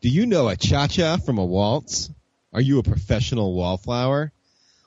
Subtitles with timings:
[0.00, 2.10] Do you know a cha-cha from a waltz?
[2.54, 4.32] Are you a professional wallflower?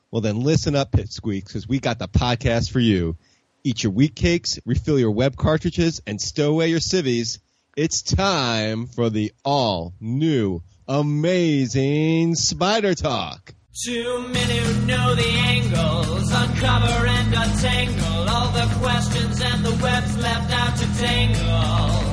[0.09, 3.15] Well then listen up, Pipsqueaks, because we got the podcast for you.
[3.63, 7.39] Eat your wheat cakes, refill your web cartridges, and stow away your civvies.
[7.77, 13.53] It's time for the all new, amazing Spider Talk.
[13.85, 20.17] Too many who know the angles, uncover and untangle all the questions and the webs
[20.17, 22.12] left out to tangle.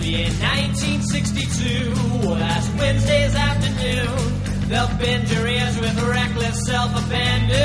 [0.00, 1.92] In 1962,
[2.30, 7.58] last Wednesday's afternoon, they'll bend your ears with reckless self-abandon.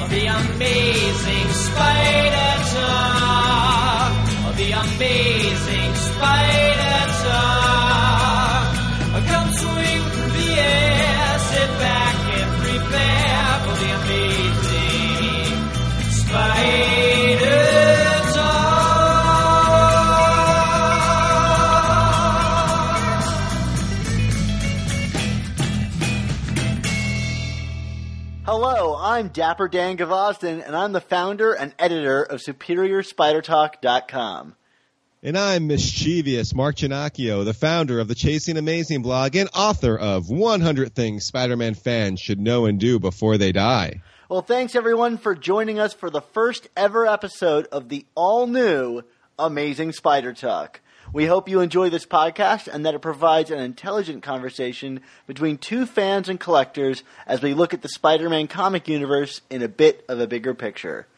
[0.00, 4.12] Of the amazing spider talk.
[4.56, 7.89] The amazing spider talk.
[29.10, 34.54] I'm Dapper Dan Gvozden, and I'm the founder and editor of SuperiorSpiderTalk.com.
[35.24, 40.30] And I'm mischievous Mark Ginocchio, the founder of the Chasing Amazing blog and author of
[40.30, 44.00] 100 Things Spider-Man fans should know and do before they die.
[44.28, 49.02] Well, thanks everyone for joining us for the first ever episode of the all new
[49.36, 50.80] Amazing Spider Talk.
[51.12, 55.84] We hope you enjoy this podcast and that it provides an intelligent conversation between two
[55.84, 60.04] fans and collectors as we look at the Spider Man comic universe in a bit
[60.08, 61.08] of a bigger picture.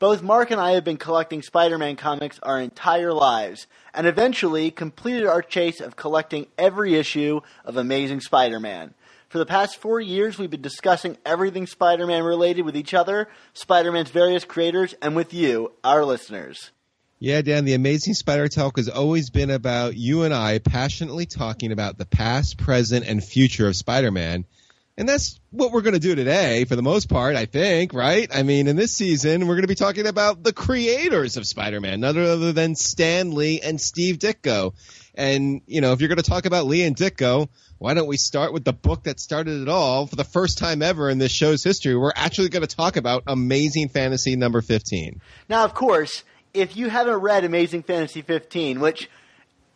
[0.00, 4.72] Both Mark and I have been collecting Spider Man comics our entire lives, and eventually
[4.72, 8.94] completed our chase of collecting every issue of Amazing Spider Man.
[9.28, 13.28] For the past four years, we've been discussing everything Spider Man related with each other,
[13.52, 16.72] Spider Man's various creators, and with you, our listeners.
[17.24, 21.72] Yeah, Dan, the Amazing Spider Talk has always been about you and I passionately talking
[21.72, 24.44] about the past, present, and future of Spider-Man.
[24.98, 28.28] And that's what we're going to do today for the most part, I think, right?
[28.30, 32.00] I mean, in this season, we're going to be talking about the creators of Spider-Man,
[32.00, 34.74] none other than Stan Lee and Steve Ditko.
[35.14, 37.48] And, you know, if you're going to talk about Lee and Ditko,
[37.78, 40.82] why don't we start with the book that started it all for the first time
[40.82, 41.96] ever in this show's history?
[41.96, 45.22] We're actually going to talk about Amazing Fantasy number 15.
[45.48, 46.22] Now, of course,
[46.54, 49.10] if you haven't read Amazing Fantasy 15, which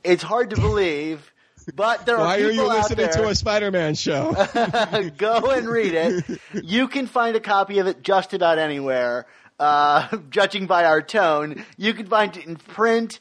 [0.04, 1.32] it's hard to believe,
[1.74, 4.32] but there Why are are you listening to a Spider-Man show?
[5.18, 6.40] go and read it.
[6.64, 9.26] You can find a copy of it just about anywhere.
[9.58, 13.20] Uh, judging by our tone, you can find it in print,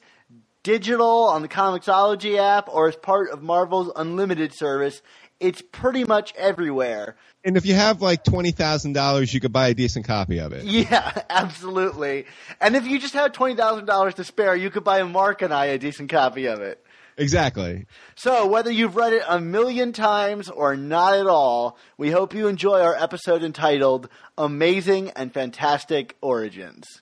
[0.63, 5.01] digital, on the Comixology app, or as part of Marvel's Unlimited service.
[5.39, 7.15] It's pretty much everywhere.
[7.43, 10.65] And if you have like $20,000, you could buy a decent copy of it.
[10.65, 12.25] Yeah, absolutely.
[12.59, 15.53] And if you just have twenty thousand dollars to spare, you could buy Mark and
[15.53, 16.83] I a decent copy of it.
[17.19, 17.87] Exactly.
[18.15, 22.47] So, whether you've read it a million times or not at all, we hope you
[22.47, 27.01] enjoy our episode entitled Amazing and Fantastic Origins.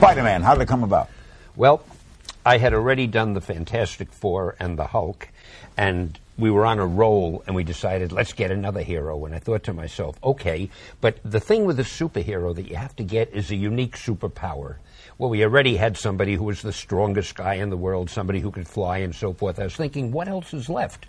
[0.00, 1.10] Spider Man, how did it come about?
[1.56, 1.84] Well,
[2.46, 5.28] I had already done the Fantastic Four and the Hulk,
[5.76, 9.26] and we were on a roll, and we decided, let's get another hero.
[9.26, 10.70] And I thought to myself, okay,
[11.02, 14.76] but the thing with a superhero that you have to get is a unique superpower.
[15.20, 18.50] Well, we already had somebody who was the strongest guy in the world, somebody who
[18.50, 19.58] could fly and so forth.
[19.58, 21.04] I was thinking, what else is left?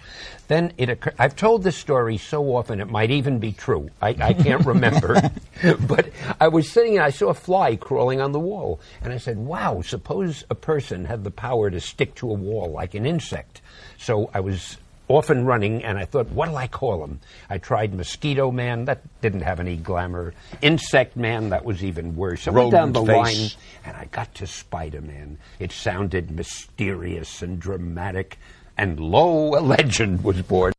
[0.49, 3.89] Then it occurred, I've told this story so often it might even be true.
[4.01, 5.31] I, I can't remember.
[5.87, 6.09] but
[6.41, 8.81] I was sitting and I saw a fly crawling on the wall.
[9.01, 12.69] And I said, wow, suppose a person had the power to stick to a wall
[12.69, 13.61] like an insect.
[13.97, 14.75] So I was
[15.11, 17.19] off and running, and I thought, what'll I call him?
[17.49, 20.33] I tried Mosquito Man, that didn't have any glamour.
[20.61, 22.47] Insect Man, that was even worse.
[22.47, 23.49] I went down the line,
[23.85, 25.37] and I got to Spider Man.
[25.59, 28.37] It sounded mysterious and dramatic,
[28.77, 30.73] and lo, a legend was born.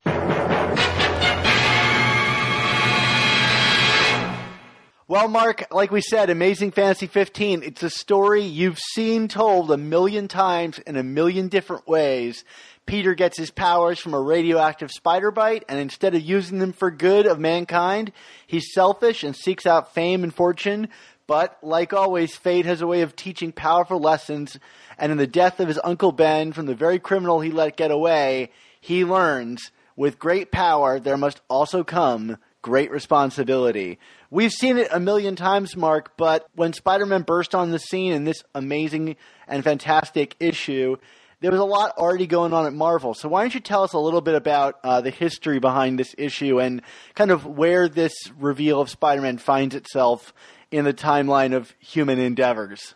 [5.13, 9.77] Well, Mark, like we said, Amazing Fantasy 15, it's a story you've seen told a
[9.77, 12.47] million times in a million different ways.
[12.87, 16.91] Peter gets his powers from a radioactive spider bite, and instead of using them for
[16.91, 18.13] good of mankind,
[18.47, 20.89] he's selfish and seeks out fame and fortune.
[21.27, 24.59] But, like always, fate has a way of teaching powerful lessons,
[24.99, 27.91] and in the death of his Uncle Ben from the very criminal he let get
[27.91, 28.51] away,
[28.81, 33.99] he learns with great power there must also come great responsibility.
[34.31, 38.13] We've seen it a million times, Mark, but when Spider Man burst on the scene
[38.13, 40.97] in this amazing and fantastic issue,
[41.43, 43.15] there was a lot already going on at Marvel.
[43.15, 46.15] So why don't you tell us a little bit about uh, the history behind this
[46.17, 46.83] issue and
[47.15, 50.33] kind of where this reveal of Spider Man finds itself
[50.71, 52.95] in the timeline of human endeavors?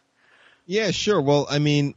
[0.64, 1.20] Yeah, sure.
[1.20, 1.94] Well, I mean,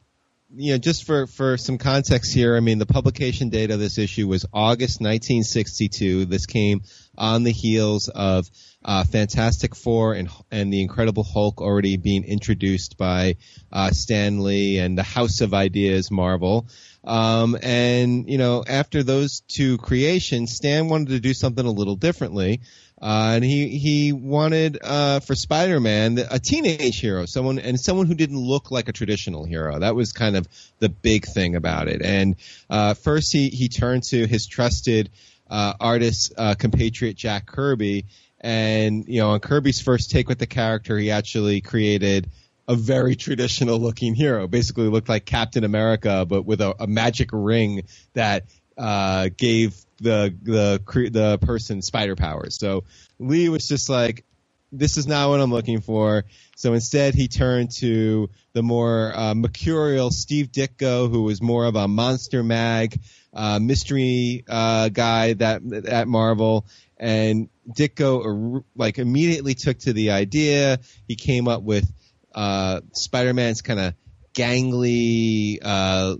[0.56, 3.98] you know, just for, for some context here, I mean, the publication date of this
[3.98, 6.26] issue was August 1962.
[6.26, 6.82] This came
[7.18, 8.48] on the heels of
[8.84, 13.36] uh, Fantastic Four and and the Incredible Hulk already being introduced by
[13.72, 16.68] uh, Stan Lee and the House of Ideas Marvel.
[17.04, 21.96] Um, and you know, after those two creations, Stan wanted to do something a little
[21.96, 22.62] differently.
[23.02, 28.16] Uh, and he he wanted uh, for Spider-Man a teenage hero, someone and someone who
[28.16, 29.80] didn't look like a traditional hero.
[29.80, 30.48] That was kind of
[30.80, 32.02] the big thing about it.
[32.02, 32.36] And
[32.70, 35.10] uh, first, he he turned to his trusted
[35.50, 38.06] uh, artist uh, compatriot Jack Kirby,
[38.42, 42.30] and you know on Kirby's first take with the character, he actually created
[42.68, 44.46] a very traditional looking hero.
[44.48, 48.44] Basically, looked like Captain America, but with a, a magic ring that
[48.78, 52.58] uh, gave the the the person spider powers.
[52.58, 52.84] So
[53.20, 54.26] Lee was just like,
[54.72, 56.26] this is not what I'm looking for.
[56.56, 61.76] So instead, he turned to the more uh, mercurial Steve Ditko, who was more of
[61.76, 63.00] a monster mag
[63.34, 66.66] uh, mystery uh, guy that at Marvel.
[66.98, 70.80] And Ditko like immediately took to the idea.
[71.08, 71.90] He came up with
[72.36, 73.94] uh, Spider-Man's kind of
[74.40, 76.16] gangly, uh,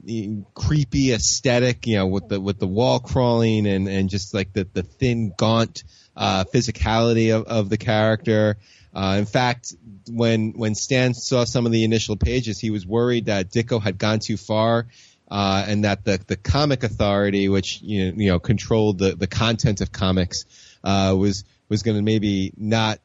[0.54, 4.68] creepy aesthetic, you know, with the with the wall crawling and and just like the
[4.74, 5.84] the thin, gaunt
[6.18, 8.58] uh, physicality of, of the character.
[8.94, 9.74] Uh, in fact,
[10.10, 13.98] when when Stan saw some of the initial pages, he was worried that Ditko had
[13.98, 14.88] gone too far.
[15.32, 19.28] Uh, and that the, the comic authority, which you know, you know controlled the, the
[19.28, 20.46] content of comics,
[20.84, 23.00] uh, was was going to maybe not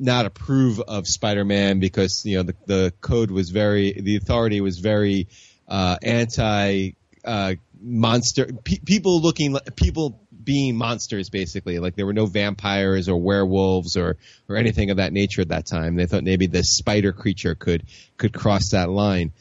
[0.00, 4.78] not approve of Spider-Man because you know the, the code was very the authority was
[4.78, 5.28] very
[5.68, 6.92] uh, anti
[7.24, 11.78] uh, monster pe- people looking people being monsters basically.
[11.78, 14.16] Like there were no vampires or werewolves or
[14.48, 15.96] or anything of that nature at that time.
[15.96, 17.84] They thought maybe this spider creature could
[18.16, 19.32] could cross that line.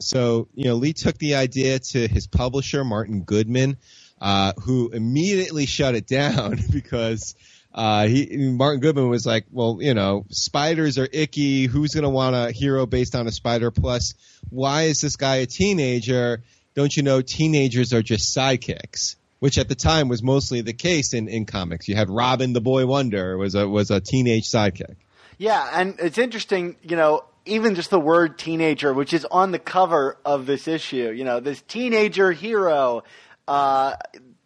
[0.00, 3.78] So you know Lee took the idea to his publisher Martin Goodman
[4.20, 7.34] uh, who immediately shut it down because
[7.78, 11.66] uh, he Martin Goodman was like, well, you know, spiders are icky.
[11.66, 13.70] Who's to want a hero based on a spider?
[13.70, 14.14] Plus,
[14.50, 16.42] why is this guy a teenager?
[16.74, 19.14] Don't you know teenagers are just sidekicks?
[19.38, 21.86] Which at the time was mostly the case in, in comics.
[21.86, 24.96] You had Robin the Boy Wonder was a was a teenage sidekick.
[25.38, 29.60] Yeah, and it's interesting, you know, even just the word teenager, which is on the
[29.60, 33.04] cover of this issue, you know, this teenager hero.
[33.46, 33.94] Uh,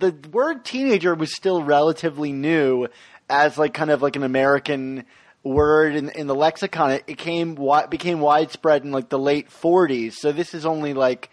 [0.02, 2.88] the word teenager was still relatively new
[3.28, 5.04] as like kind of like an American
[5.42, 6.92] word in, in the lexicon.
[6.92, 7.58] It, it came
[7.88, 10.14] became widespread in like the late 40s.
[10.14, 11.30] So this is only like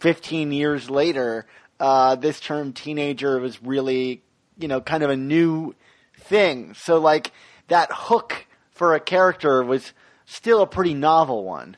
[0.00, 1.46] 15 years later.
[1.80, 4.22] Uh, this term teenager was really
[4.56, 5.74] you know kind of a new
[6.18, 6.74] thing.
[6.74, 7.32] So like
[7.68, 9.92] that hook for a character was
[10.24, 11.76] still a pretty novel one.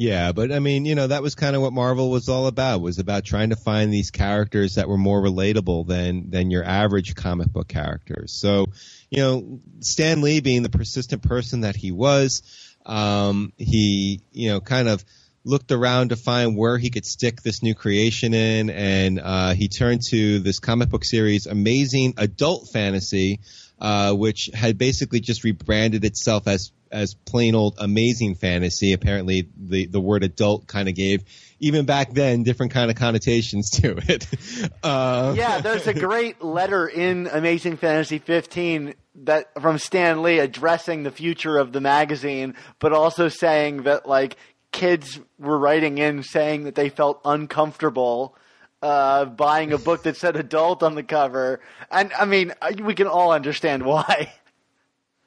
[0.00, 2.80] Yeah, but I mean, you know, that was kind of what Marvel was all about.
[2.80, 7.14] Was about trying to find these characters that were more relatable than than your average
[7.14, 8.32] comic book characters.
[8.32, 8.68] So,
[9.10, 12.42] you know, Stan Lee being the persistent person that he was,
[12.86, 15.04] um, he, you know, kind of
[15.44, 19.68] looked around to find where he could stick this new creation in, and uh, he
[19.68, 23.40] turned to this comic book series, Amazing Adult Fantasy,
[23.78, 28.92] uh, which had basically just rebranded itself as as plain old amazing fantasy.
[28.92, 31.24] Apparently, the the word adult kind of gave
[31.60, 34.26] even back then different kind of connotations to it.
[34.82, 38.94] Uh, yeah, there's a great letter in Amazing Fantasy 15
[39.24, 44.36] that from Stan Lee addressing the future of the magazine, but also saying that like
[44.72, 48.34] kids were writing in saying that they felt uncomfortable
[48.82, 51.60] uh, buying a book that said adult on the cover.
[51.90, 54.32] And I mean, we can all understand why.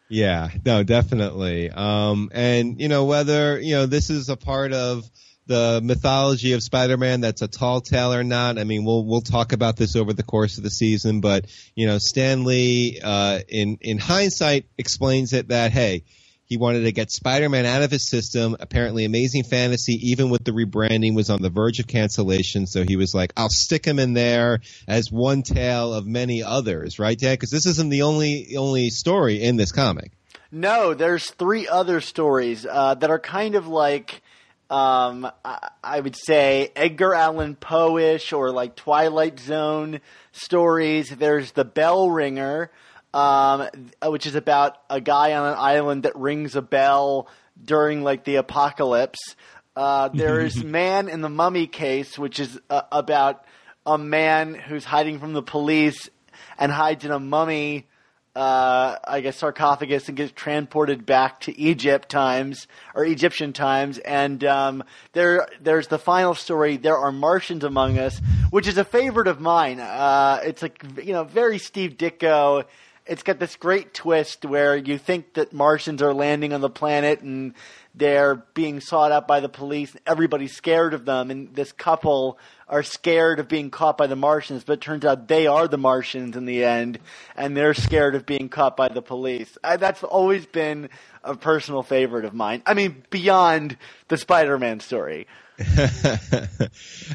[0.09, 1.69] Yeah, no, definitely.
[1.69, 5.09] Um, and you know whether you know this is a part of
[5.45, 8.57] the mythology of Spider-Man that's a tall tale or not.
[8.57, 11.45] I mean, we'll we'll talk about this over the course of the season, but
[11.75, 16.03] you know, Stan Lee, uh, in in hindsight, explains it that hey,
[16.53, 18.55] he wanted to get Spider-Man out of his system.
[18.59, 22.67] Apparently, Amazing Fantasy, even with the rebranding, was on the verge of cancellation.
[22.67, 26.99] So he was like, "I'll stick him in there as one tale of many others."
[26.99, 27.33] Right, Dan?
[27.33, 30.11] Because this isn't the only only story in this comic.
[30.51, 34.21] No, there's three other stories uh, that are kind of like.
[34.69, 41.09] Um, I, I would say Edgar Allan Poe-ish or like Twilight Zone stories.
[41.09, 42.69] There's the Bell Ringer,
[43.13, 43.67] um,
[44.05, 47.27] which is about a guy on an island that rings a bell
[47.63, 49.35] during like the apocalypse.
[49.75, 53.45] Uh, there's Man in the Mummy case, which is uh, about
[53.85, 56.09] a man who's hiding from the police
[56.57, 57.87] and hides in a mummy,
[58.35, 63.99] uh, I guess sarcophagus, and gets transported back to Egypt times or Egyptian times.
[63.99, 66.77] And um, there, there's the final story.
[66.77, 69.79] There are Martians among us, which is a favorite of mine.
[69.79, 72.65] Uh, it's like you know, very Steve Ditko.
[73.05, 77.21] It's got this great twist where you think that Martians are landing on the planet
[77.21, 77.53] and
[77.95, 79.95] they're being sought out by the police.
[80.07, 84.63] Everybody's scared of them, and this couple are scared of being caught by the Martians.
[84.63, 86.99] But it turns out they are the Martians in the end,
[87.35, 89.57] and they're scared of being caught by the police.
[89.63, 90.89] I, that's always been
[91.23, 92.63] a personal favorite of mine.
[92.65, 95.27] I mean, beyond the Spider-Man story.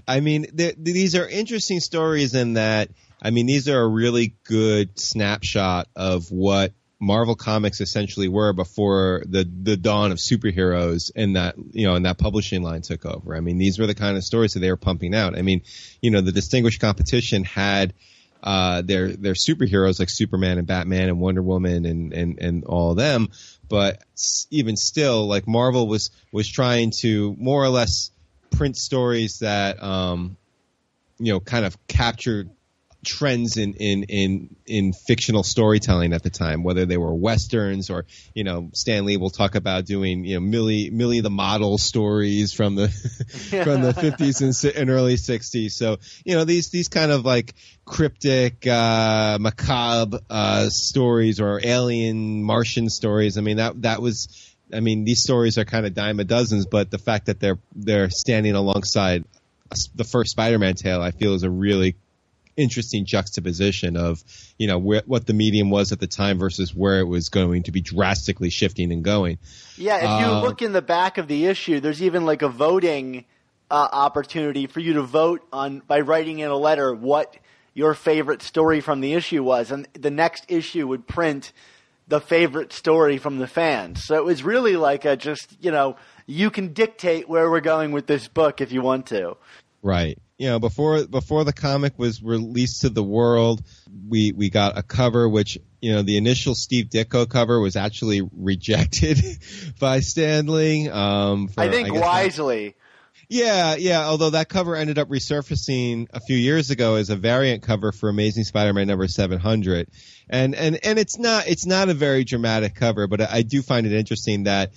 [0.06, 2.90] I mean, th- these are interesting stories in that.
[3.20, 9.22] I mean, these are a really good snapshot of what Marvel Comics essentially were before
[9.26, 13.36] the the dawn of superheroes and that you know and that publishing line took over.
[13.36, 15.38] I mean, these were the kind of stories that they were pumping out.
[15.38, 15.62] I mean,
[16.02, 17.94] you know, the distinguished competition had
[18.42, 22.92] uh, their their superheroes like Superman and Batman and Wonder Woman and and and all
[22.92, 23.28] of them,
[23.68, 24.02] but
[24.50, 28.10] even still, like Marvel was was trying to more or less
[28.50, 30.36] print stories that um,
[31.18, 32.50] you know kind of captured
[33.08, 38.04] trends in, in, in, in fictional storytelling at the time, whether they were westerns or,
[38.34, 42.52] you know, Stan Lee will talk about doing, you know, Millie, Millie the model stories
[42.52, 42.88] from the,
[43.64, 45.70] from the 50s and, and, early 60s.
[45.70, 47.54] So, you know, these, these kind of like
[47.86, 53.38] cryptic, uh, macabre, uh, stories or alien Martian stories.
[53.38, 56.66] I mean, that, that was, I mean, these stories are kind of dime a dozens,
[56.66, 59.24] but the fact that they're, they're standing alongside
[59.94, 61.96] the first Spider-Man tale, I feel is a really
[62.58, 64.22] interesting juxtaposition of
[64.58, 67.62] you know where, what the medium was at the time versus where it was going
[67.62, 69.38] to be drastically shifting and going.
[69.76, 72.48] Yeah, if you uh, look in the back of the issue, there's even like a
[72.48, 73.24] voting
[73.70, 77.36] uh, opportunity for you to vote on by writing in a letter what
[77.72, 81.52] your favorite story from the issue was, and the next issue would print
[82.08, 84.02] the favorite story from the fans.
[84.04, 85.96] So it was really like a just you know
[86.26, 89.36] you can dictate where we're going with this book if you want to.
[89.80, 93.62] Right you know before before the comic was released to the world
[94.08, 98.22] we we got a cover which you know the initial Steve Ditko cover was actually
[98.32, 99.18] rejected
[99.78, 102.74] by Stan Lee um for, I think I wisely that,
[103.28, 107.64] yeah yeah although that cover ended up resurfacing a few years ago as a variant
[107.64, 109.88] cover for Amazing Spider-Man number 700
[110.30, 113.86] and and and it's not it's not a very dramatic cover but I do find
[113.86, 114.72] it interesting that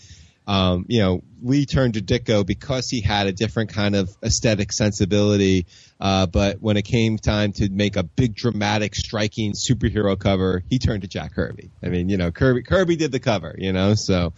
[0.47, 4.71] um, you know, Lee turned to Ditko because he had a different kind of aesthetic
[4.71, 5.65] sensibility.
[5.99, 10.79] Uh, but when it came time to make a big, dramatic, striking superhero cover, he
[10.79, 11.71] turned to Jack Kirby.
[11.83, 14.33] I mean, you know, Kirby Kirby did the cover, you know, so.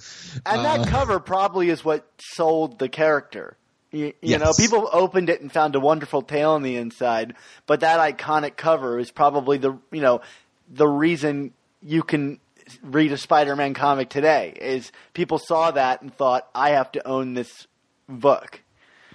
[0.45, 3.57] And uh, that cover probably is what sold the character.
[3.91, 4.41] You, you yes.
[4.41, 7.35] know, people opened it and found a wonderful tale on the inside,
[7.67, 10.21] but that iconic cover is probably the you know
[10.67, 12.39] the reason you can
[12.81, 14.53] read a Spider-Man comic today.
[14.59, 17.67] Is people saw that and thought, I have to own this
[18.07, 18.61] book.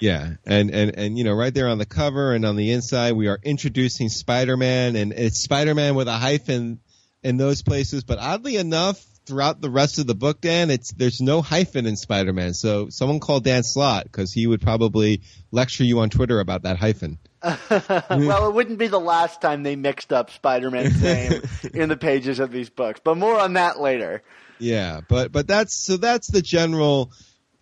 [0.01, 3.13] Yeah, and, and and you know, right there on the cover and on the inside,
[3.13, 6.81] we are introducing Spider-Man, and it's Spider-Man with a hyphen
[7.23, 8.05] in those places.
[8.05, 11.97] But oddly enough, throughout the rest of the book, Dan, it's there's no hyphen in
[11.97, 12.55] Spider-Man.
[12.55, 16.79] So someone called Dan Slott because he would probably lecture you on Twitter about that
[16.79, 17.19] hyphen.
[17.71, 21.43] well, it wouldn't be the last time they mixed up Spider-Man's name
[21.75, 24.23] in the pages of these books, but more on that later.
[24.59, 27.13] Yeah, but but that's so that's the general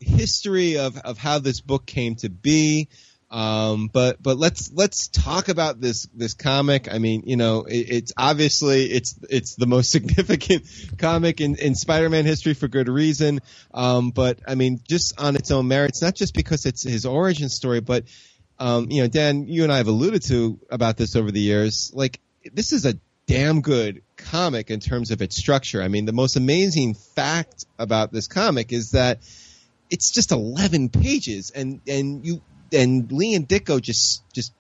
[0.00, 2.88] history of of how this book came to be.
[3.28, 6.90] Um, but but let's let's talk about this this comic.
[6.90, 10.64] I mean, you know, it, it's obviously it's it's the most significant
[10.97, 13.40] comic in, in Spider-Man history for good reason.
[13.75, 17.49] Um, but I mean, just on its own merits, not just because it's his origin
[17.49, 18.04] story, but
[18.58, 21.90] um, you know, Dan, you and I have alluded to about this over the years.
[21.94, 22.20] Like,
[22.52, 22.94] this is a
[23.26, 25.82] damn good comic in terms of its structure.
[25.82, 29.18] I mean, the most amazing fact about this comic is that
[29.90, 32.40] it's just 11 pages and, and you,
[32.72, 34.52] and Lee and Ditko just, just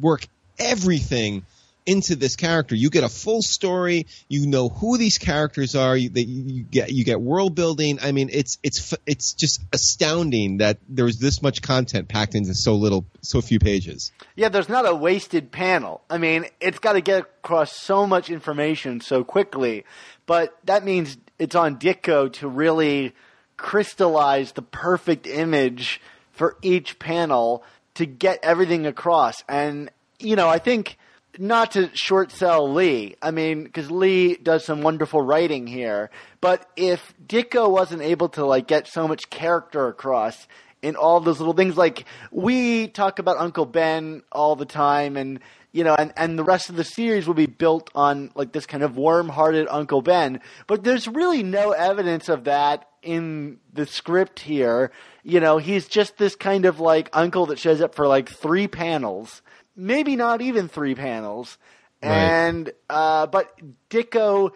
[0.00, 0.26] work
[0.58, 1.44] everything
[1.88, 2.74] into this character.
[2.74, 4.06] You get a full story.
[4.28, 5.96] You know who these characters are.
[5.96, 7.98] You, you get you get world building.
[8.02, 12.74] I mean, it's it's it's just astounding that there's this much content packed into so
[12.74, 14.12] little, so few pages.
[14.36, 16.02] Yeah, there's not a wasted panel.
[16.10, 19.84] I mean, it's got to get across so much information so quickly,
[20.26, 23.14] but that means it's on Ditko to really
[23.56, 26.02] crystallize the perfect image
[26.32, 27.64] for each panel
[27.94, 29.42] to get everything across.
[29.48, 30.98] And you know, I think
[31.36, 33.16] not to short sell Lee.
[33.20, 36.10] I mean, because Lee does some wonderful writing here.
[36.40, 40.46] But if Ditko wasn't able to like get so much character across
[40.80, 45.40] in all those little things, like we talk about Uncle Ben all the time, and
[45.72, 48.66] you know, and, and the rest of the series will be built on like this
[48.66, 50.40] kind of warm-hearted Uncle Ben.
[50.66, 54.90] But there's really no evidence of that in the script here.
[55.22, 58.66] You know, he's just this kind of like uncle that shows up for like three
[58.66, 59.42] panels
[59.78, 61.56] maybe not even three panels.
[62.02, 62.10] Right.
[62.10, 63.58] And uh, but
[63.88, 64.50] Ditko,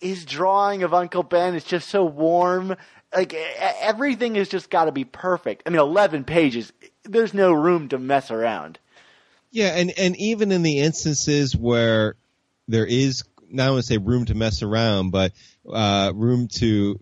[0.00, 2.76] his drawing of Uncle Ben is just so warm.
[3.14, 5.62] Like everything has just got to be perfect.
[5.66, 6.72] I mean, eleven pages.
[7.04, 8.78] There's no room to mess around.
[9.50, 12.16] Yeah, and and even in the instances where
[12.68, 15.32] there is not want to say room to mess around, but
[15.70, 16.98] uh, room to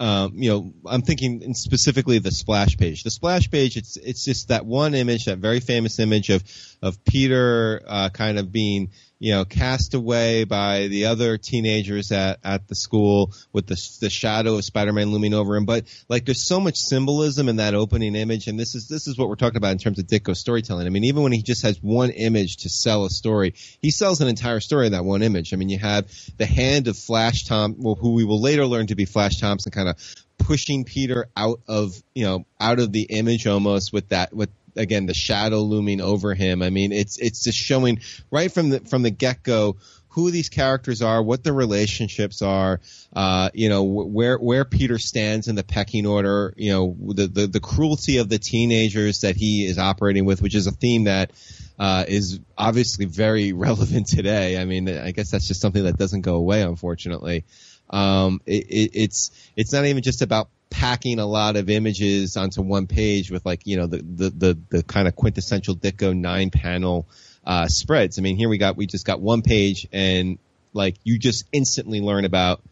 [0.00, 3.02] um, you know, I'm thinking specifically the splash page.
[3.02, 6.42] The splash page, it's it's just that one image, that very famous image of
[6.80, 12.40] of Peter uh, kind of being you know cast away by the other teenagers at
[12.42, 15.66] at the school with the the shadow of Spider-Man looming over him.
[15.66, 19.16] But like, there's so much symbolism in that opening image, and this is this is
[19.16, 20.86] what we're talking about in terms of Ditko storytelling.
[20.86, 24.22] I mean, even when he just has one image to sell a story, he sells
[24.22, 25.52] an entire story in that one image.
[25.52, 28.86] I mean, you have the hand of Flash Tom, well, who we will later learn
[28.86, 29.96] to be Flash Thompson, kind of
[30.40, 34.50] pushing Peter out of you know out of the image almost with that with
[34.80, 36.62] again the shadow looming over him.
[36.62, 39.76] I mean, it's it's just showing right from the from the get go
[40.10, 42.80] who these characters are, what the relationships are,
[43.14, 47.46] uh, you know, where where Peter stands in the pecking order, you know, the, the
[47.46, 51.30] the cruelty of the teenagers that he is operating with, which is a theme that
[51.78, 54.58] uh, is obviously very relevant today.
[54.58, 57.44] I mean, I guess that's just something that doesn't go away, unfortunately.
[57.88, 62.62] Um, it, it, it's it's not even just about packing a lot of images onto
[62.62, 66.50] one page with like you know the the the, the kind of quintessential Ditko nine
[66.50, 67.06] panel
[67.44, 68.18] uh, spreads.
[68.18, 70.38] I mean, here we got we just got one page and
[70.72, 72.62] like you just instantly learn about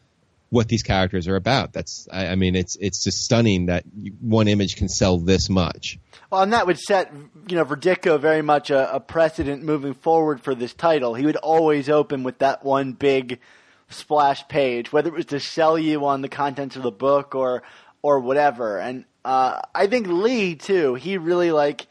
[0.51, 1.73] what these characters are about.
[1.73, 3.85] That's I, I mean it's it's just stunning that
[4.21, 5.99] one image can sell this much.
[6.31, 7.13] Well, and that would set,
[7.49, 11.15] you know, for Ditko very much a, a precedent moving forward for this title.
[11.15, 13.41] He would always open with that one big
[13.89, 17.63] splash page, whether it was to sell you on the contents of the book or
[18.03, 18.79] or whatever.
[18.79, 20.95] And uh, I think Lee too.
[20.95, 21.87] He really like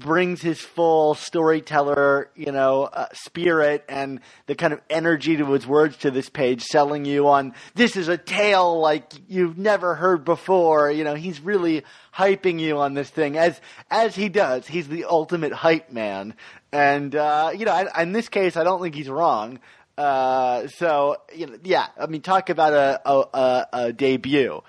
[0.00, 5.66] brings his full storyteller, you know, uh, spirit and the kind of energy to his
[5.66, 10.24] words to this page, selling you on this is a tale like you've never heard
[10.24, 10.90] before.
[10.90, 11.84] You know, he's really
[12.14, 13.60] hyping you on this thing as
[13.90, 14.66] as he does.
[14.66, 16.34] He's the ultimate hype man,
[16.72, 19.60] and uh, you know, I, in this case, I don't think he's wrong.
[19.96, 24.62] Uh, so you know, yeah, I mean, talk about a a, a, a debut.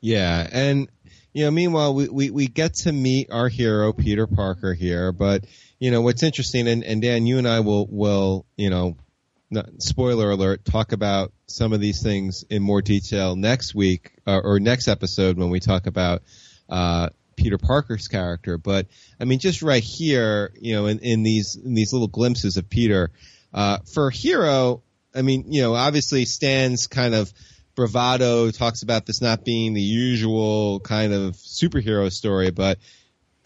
[0.00, 0.88] Yeah, and
[1.32, 5.44] you know, meanwhile, we, we, we get to meet our hero Peter Parker here, but
[5.78, 8.96] you know what's interesting, and, and Dan, you and I will will you know,
[9.50, 14.40] not, spoiler alert, talk about some of these things in more detail next week uh,
[14.42, 16.22] or next episode when we talk about
[16.68, 18.58] uh, Peter Parker's character.
[18.58, 18.86] But
[19.20, 22.68] I mean, just right here, you know, in, in these in these little glimpses of
[22.68, 23.10] Peter,
[23.52, 24.82] uh, for hero,
[25.14, 27.32] I mean, you know, obviously Stan's kind of
[27.80, 32.78] bravado talks about this not being the usual kind of superhero story, but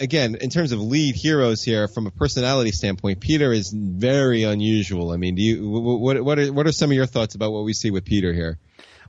[0.01, 5.13] again, in terms of lead heroes here, from a personality standpoint, Peter is very unusual.
[5.13, 7.63] I mean, do you what what are what are some of your thoughts about what
[7.63, 8.59] we see with Peter here?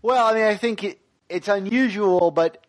[0.03, 2.63] Well, I mean, I think it, it's unusual, but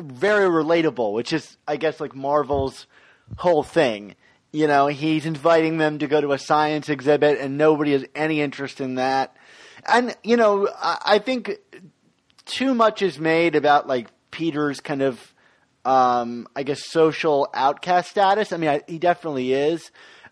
[0.00, 2.86] very relatable, which is, I guess, like Marvel's
[3.38, 4.14] whole thing.
[4.52, 8.40] You know, he's inviting them to go to a science exhibit, and nobody has any
[8.40, 9.36] interest in that.
[9.86, 11.58] And you know, I, I think
[12.44, 15.34] too much is made about like Peter's kind of,
[15.84, 18.52] um, I guess, social outcast status.
[18.52, 19.90] I mean, I, he definitely is,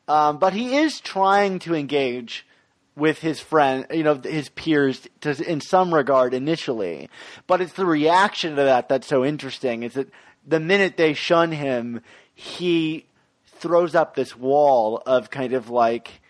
[0.08, 2.46] um, but he is trying to engage
[2.94, 7.08] with his friend, you know, his peers, to, in some regard initially.
[7.46, 9.82] But it's the reaction to that that's so interesting.
[9.82, 10.08] Is that
[10.46, 12.02] the minute they shun him,
[12.34, 13.06] he
[13.46, 16.20] throws up this wall of kind of like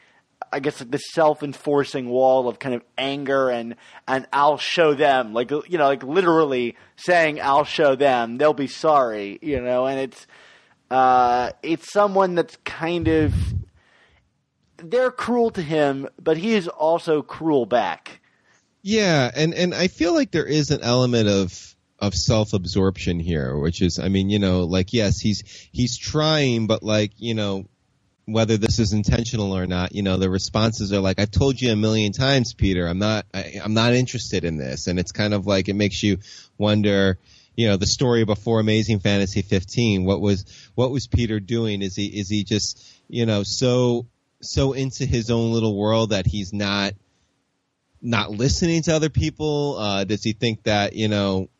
[0.52, 5.32] I guess like this self-enforcing wall of kind of anger and and I'll show them
[5.32, 9.98] like you know like literally saying I'll show them they'll be sorry you know and
[9.98, 10.26] it's
[10.90, 13.34] uh it's someone that's kind of
[14.76, 18.20] they're cruel to him but he is also cruel back.
[18.82, 23.56] Yeah, and and I feel like there is an element of of self absorption here,
[23.56, 27.66] which is, I mean, you know, like yes, he's he's trying, but like you know,
[28.32, 31.72] whether this is intentional or not, you know, the responses are like, "I've told you
[31.72, 32.86] a million times, Peter.
[32.86, 36.02] I'm not, I, I'm not interested in this," and it's kind of like it makes
[36.02, 36.18] you
[36.58, 37.18] wonder.
[37.54, 40.06] You know the story before Amazing Fantasy 15.
[40.06, 41.82] What was what was Peter doing?
[41.82, 44.06] Is he is he just you know so
[44.40, 46.94] so into his own little world that he's not
[48.00, 49.76] not listening to other people?
[49.78, 51.50] Uh, does he think that you know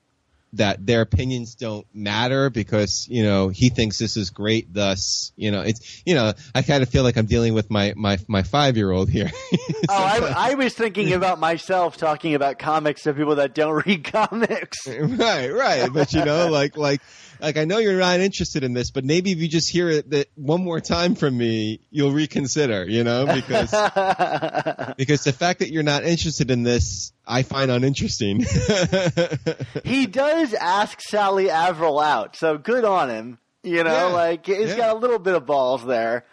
[0.55, 5.51] that their opinions don't matter because you know he thinks this is great thus you
[5.51, 8.43] know it's you know i kind of feel like i'm dealing with my my my
[8.43, 9.31] five year old here.
[9.89, 14.05] Oh I, I was thinking about myself talking about comics to people that don't read
[14.05, 14.87] comics.
[14.87, 17.01] Right right but you know like like
[17.43, 20.11] like I know you're not interested in this, but maybe if you just hear it
[20.11, 23.71] that one more time from me, you'll reconsider, you know, because
[24.97, 28.41] because the fact that you're not interested in this, I find uninteresting.
[29.85, 33.39] he does ask Sally Avril out, so good on him.
[33.65, 34.77] You know, Yeah, like he's yeah.
[34.77, 36.25] got a little bit of balls there.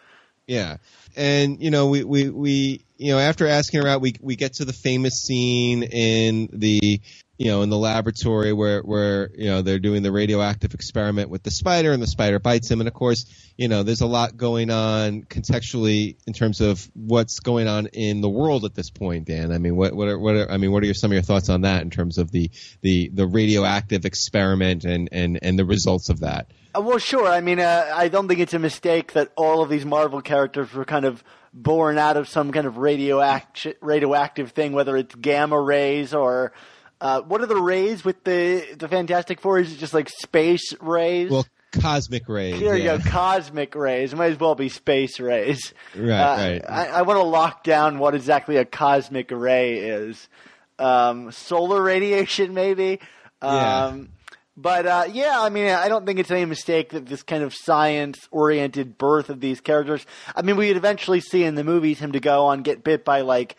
[0.48, 0.78] Yeah.
[1.16, 4.54] And you know, we, we, we you know, after asking her out, we we get
[4.56, 7.02] to the famous scene in the
[7.40, 11.42] you know, in the laboratory where where, you know, they're doing the radioactive experiment with
[11.42, 13.26] the spider and the spider bites him and of course,
[13.56, 18.20] you know, there's a lot going on contextually in terms of what's going on in
[18.20, 19.54] the world at this point, Dan.
[19.54, 21.22] I mean, what what are, what are, I mean, what are your, some of your
[21.22, 25.66] thoughts on that in terms of the the the radioactive experiment and and and the
[25.66, 26.52] results of that?
[26.76, 27.28] Uh, Well, sure.
[27.28, 30.74] I mean, uh, I don't think it's a mistake that all of these Marvel characters
[30.74, 31.24] were kind of
[31.54, 36.52] born out of some kind of radioact- radioactive thing, whether it's gamma rays or
[37.02, 39.60] uh, what are the rays with the the Fantastic Four?
[39.60, 41.32] Is it just like space rays?
[41.32, 42.60] Well, cosmic rays.
[42.60, 42.94] There yeah.
[42.94, 44.12] you go, cosmic rays.
[44.14, 45.74] It might as well be space rays.
[45.96, 46.62] Right, Uh, right.
[46.68, 50.28] I, I want to lock down what exactly a cosmic ray is.
[50.78, 53.00] Um, solar radiation, maybe.
[53.42, 53.86] Yeah.
[53.86, 54.10] Um,
[54.58, 57.54] But uh, yeah, I mean, I don't think it's any mistake that this kind of
[57.54, 60.06] science-oriented birth of these characters.
[60.36, 63.22] I mean, we'd eventually see in the movies him to go on get bit by
[63.22, 63.56] like,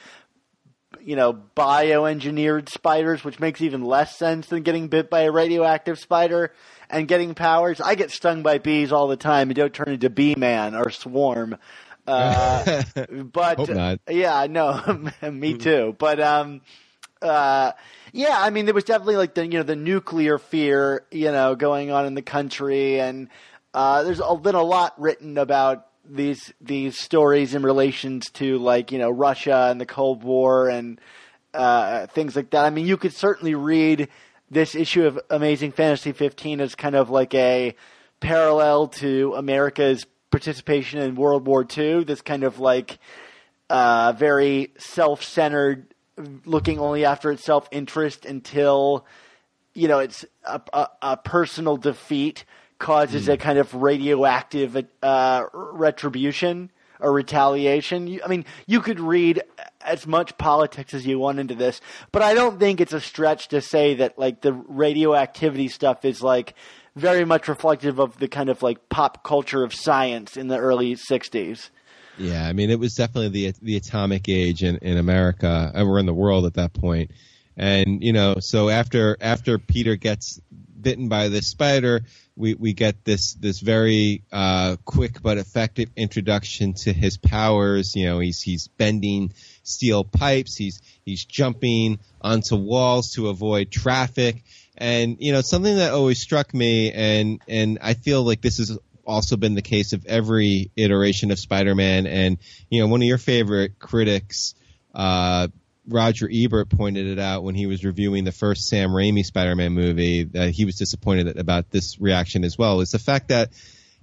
[1.04, 5.98] you know, bioengineered spiders, which makes even less sense than getting bit by a radioactive
[5.98, 6.52] spider
[6.88, 7.80] and getting powers.
[7.80, 10.90] I get stung by bees all the time and don't turn into Bee Man or
[10.90, 11.56] Swarm.
[12.06, 12.82] Uh,
[13.32, 13.68] but
[14.08, 15.94] yeah, no, me too.
[15.96, 16.60] But um,
[17.22, 17.72] uh,
[18.12, 21.54] yeah, I mean, there was definitely like the you know the nuclear fear you know
[21.54, 23.28] going on in the country, and
[23.74, 28.98] uh, there's been a lot written about these these stories in relations to like you
[28.98, 31.00] know Russia and the Cold War and
[31.54, 32.64] uh, things like that.
[32.64, 34.08] I mean, you could certainly read
[34.50, 37.74] this issue of Amazing Fantasy 15 as kind of like a
[38.20, 42.04] parallel to America's participation in World War II.
[42.04, 42.98] This kind of like
[43.68, 45.94] uh, very self-centered,
[46.44, 49.06] looking only after its self-interest until
[49.74, 52.44] you know it's a, a, a personal defeat
[52.80, 58.20] causes a kind of radioactive uh, retribution or retaliation.
[58.24, 59.42] I mean, you could read
[59.80, 63.48] as much politics as you want into this, but I don't think it's a stretch
[63.48, 66.54] to say that like the radioactivity stuff is like
[66.96, 70.96] very much reflective of the kind of like pop culture of science in the early
[70.96, 71.70] '60s.
[72.18, 76.00] Yeah, I mean, it was definitely the the atomic age in in America, and we're
[76.00, 77.12] in the world at that point.
[77.56, 80.40] And you know, so after after Peter gets
[80.82, 82.02] bitten by this spider,
[82.36, 87.94] we we get this this very uh, quick but effective introduction to his powers.
[87.94, 90.56] You know, he's he's bending steel pipes.
[90.56, 94.42] He's he's jumping onto walls to avoid traffic.
[94.76, 98.78] And you know, something that always struck me, and and I feel like this has
[99.06, 102.06] also been the case of every iteration of Spider-Man.
[102.06, 102.38] And
[102.70, 104.54] you know, one of your favorite critics,
[104.94, 105.48] uh,
[105.88, 110.24] Roger Ebert, pointed it out when he was reviewing the first Sam Raimi Spider-Man movie.
[110.24, 112.80] That he was disappointed about this reaction as well.
[112.80, 113.52] Is the fact that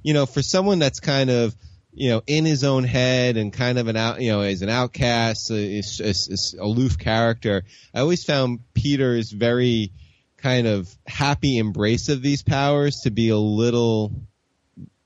[0.03, 1.55] you know, for someone that's kind of
[1.93, 4.69] you know, in his own head and kind of an out, you know, as an
[4.69, 7.63] outcast, a, a, a aloof character.
[7.91, 9.91] I always found Peter's very
[10.37, 14.11] kind of happy embrace of these powers to be a little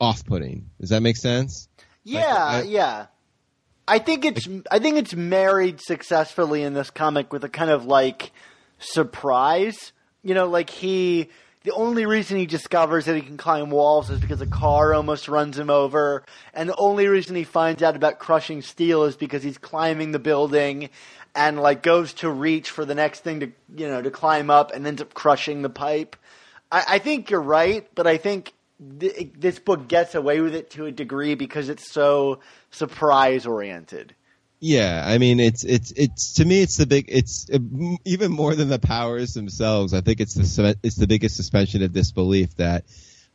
[0.02, 0.70] off-putting.
[0.82, 1.70] Does that make sense?
[2.04, 3.06] Yeah, I- yeah.
[3.88, 7.86] I think it's I think it's married successfully in this comic with a kind of
[7.86, 8.32] like
[8.80, 9.91] surprise.
[10.24, 11.30] You know, like he
[11.63, 15.28] the only reason he discovers that he can climb walls is because a car almost
[15.28, 19.44] runs him over, and the only reason he finds out about crushing steel is because
[19.44, 20.89] he's climbing the building
[21.36, 24.72] and like goes to reach for the next thing to you know to climb up
[24.74, 26.15] and ends up crushing the pipe.
[26.72, 28.54] I, I think you're right, but I think
[29.00, 32.39] th- this book gets away with it to a degree because it's so
[32.70, 34.15] surprise oriented.
[34.60, 38.32] Yeah, I mean it's it's it's to me it's the big it's uh, m- even
[38.32, 39.94] more than the powers themselves.
[39.94, 42.86] I think it's the it's the biggest suspension of disbelief that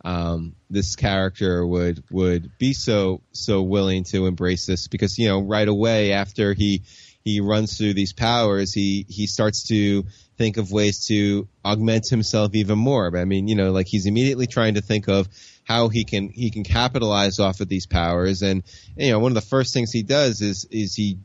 [0.05, 5.41] um, this character would would be so so willing to embrace this because you know
[5.41, 6.83] right away after he
[7.27, 10.05] he runs through these powers, he he starts to
[10.39, 13.19] think of ways to augment himself even more.
[13.19, 15.29] I mean, you know, like he's immediately trying to think of
[15.65, 18.63] how he can he can capitalize off of these powers, and
[18.97, 21.19] you know, one of the first things he does is is he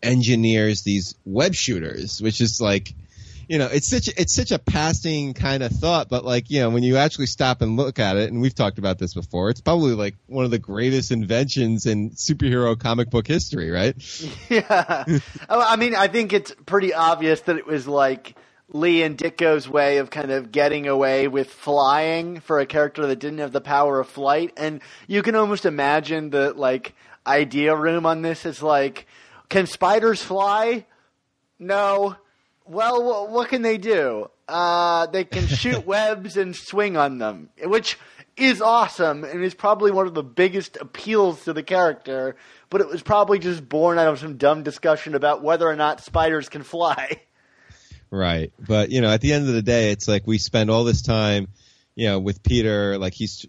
[0.00, 2.94] engineers these web shooters, which is like
[3.48, 6.68] you know, it's such it's such a passing kind of thought, but like you know,
[6.68, 9.62] when you actually stop and look at it, and we've talked about this before, it's
[9.62, 13.96] probably like one of the greatest inventions in superhero comic book history, right?
[14.50, 15.04] Yeah.
[15.48, 18.34] I mean, I think it's pretty obvious that it was like
[18.68, 23.18] Lee and Ditko's way of kind of getting away with flying for a character that
[23.18, 26.94] didn't have the power of flight, and you can almost imagine the like
[27.26, 29.06] idea room on this is like,
[29.48, 30.84] can spiders fly?
[31.58, 32.16] No.
[32.68, 34.30] Well, what can they do?
[34.46, 37.98] Uh, they can shoot webs and swing on them, which
[38.36, 42.36] is awesome and is probably one of the biggest appeals to the character.
[42.70, 46.02] But it was probably just born out of some dumb discussion about whether or not
[46.02, 47.20] spiders can fly.
[48.10, 48.52] Right.
[48.58, 51.02] But, you know, at the end of the day, it's like we spend all this
[51.02, 51.48] time,
[51.98, 53.44] you know, with Peter, like he's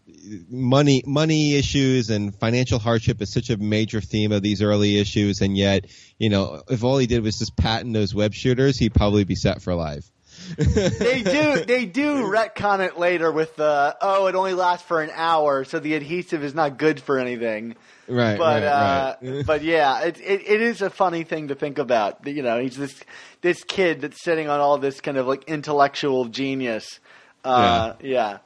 [0.49, 5.41] money, money issues and financial hardship is such a major theme of these early issues.
[5.41, 5.85] And yet,
[6.17, 9.35] you know, if all he did was just patent those web shooters, he'd probably be
[9.35, 10.09] set for life.
[10.57, 15.11] they do they do retcon it later with the oh it only lasts for an
[15.13, 17.75] hour so the adhesive is not good for anything
[18.09, 18.37] Right.
[18.37, 19.45] but right, uh, right.
[19.45, 22.25] but yeah, it, it it is a funny thing to think about.
[22.25, 22.99] You know, he's this
[23.41, 26.99] this kid that's sitting on all this kind of like intellectual genius.
[27.43, 28.39] Uh, yeah.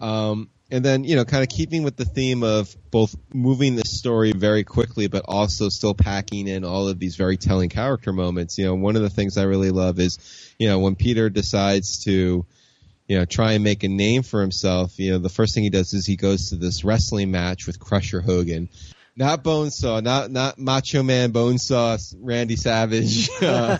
[0.00, 3.84] Um, and then, you know, kind of keeping with the theme of both moving the
[3.86, 8.58] story very quickly, but also still packing in all of these very telling character moments.
[8.58, 10.18] You know, one of the things I really love is,
[10.58, 12.44] you know, when Peter decides to,
[13.06, 15.70] you know, try and make a name for himself, you know, the first thing he
[15.70, 18.68] does is he goes to this wrestling match with Crusher Hogan.
[19.16, 23.30] Not Bonesaw, not not Macho Man Bonesaw, Randy Savage.
[23.42, 23.78] Uh,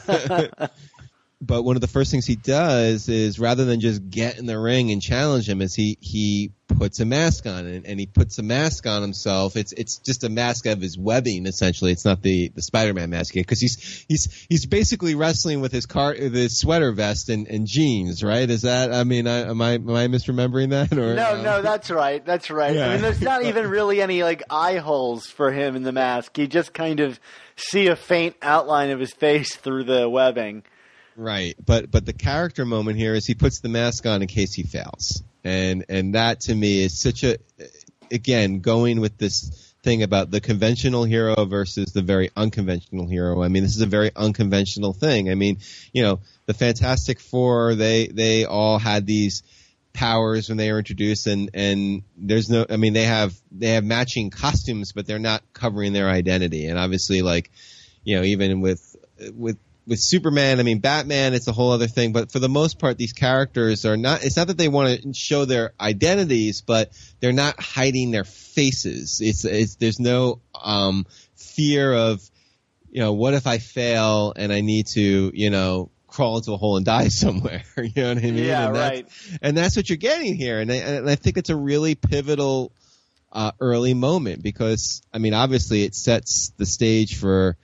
[1.41, 4.59] but one of the first things he does is rather than just get in the
[4.59, 8.39] ring and challenge him is he he puts a mask on and, and he puts
[8.39, 12.23] a mask on himself it's it's just a mask of his webbing essentially it's not
[12.23, 16.93] the the spider-man mask because he's he's he's basically wrestling with his car his sweater
[16.93, 20.71] vest and, and jeans right is that i mean I, am i am i misremembering
[20.71, 22.25] that or No, uh, no, that's right.
[22.25, 22.77] That's right.
[22.77, 26.37] I mean, there's not even really any like eye holes for him in the mask.
[26.39, 27.19] You just kind of
[27.57, 30.63] see a faint outline of his face through the webbing.
[31.19, 34.55] Right, but but the character moment here is he puts the mask on in case
[34.55, 37.39] he fails, and and that to me is such a
[38.09, 43.43] again going with this thing about the conventional hero versus the very unconventional hero.
[43.43, 45.29] I mean, this is a very unconventional thing.
[45.29, 45.59] I mean,
[45.93, 49.43] you know, the Fantastic Four they they all had these
[49.93, 53.83] powers when they were introduced and and there's no I mean they have they have
[53.83, 57.51] matching costumes but they're not covering their identity and obviously like
[58.05, 58.95] you know even with
[59.35, 62.13] with with Superman, I mean Batman, it's a whole other thing.
[62.13, 64.23] But for the most part, these characters are not.
[64.23, 69.21] It's not that they want to show their identities, but they're not hiding their faces.
[69.23, 72.21] It's, it's there's no um, fear of,
[72.91, 76.59] you know, what if I fail and I need to, you know, crawl into a
[76.59, 77.65] hole and die somewhere.
[77.79, 78.35] you know what I mean?
[78.37, 79.39] Yeah, and that's- right.
[79.41, 82.73] And that's what you're getting here, and I, and I think it's a really pivotal
[83.33, 87.57] uh, early moment because I mean, obviously, it sets the stage for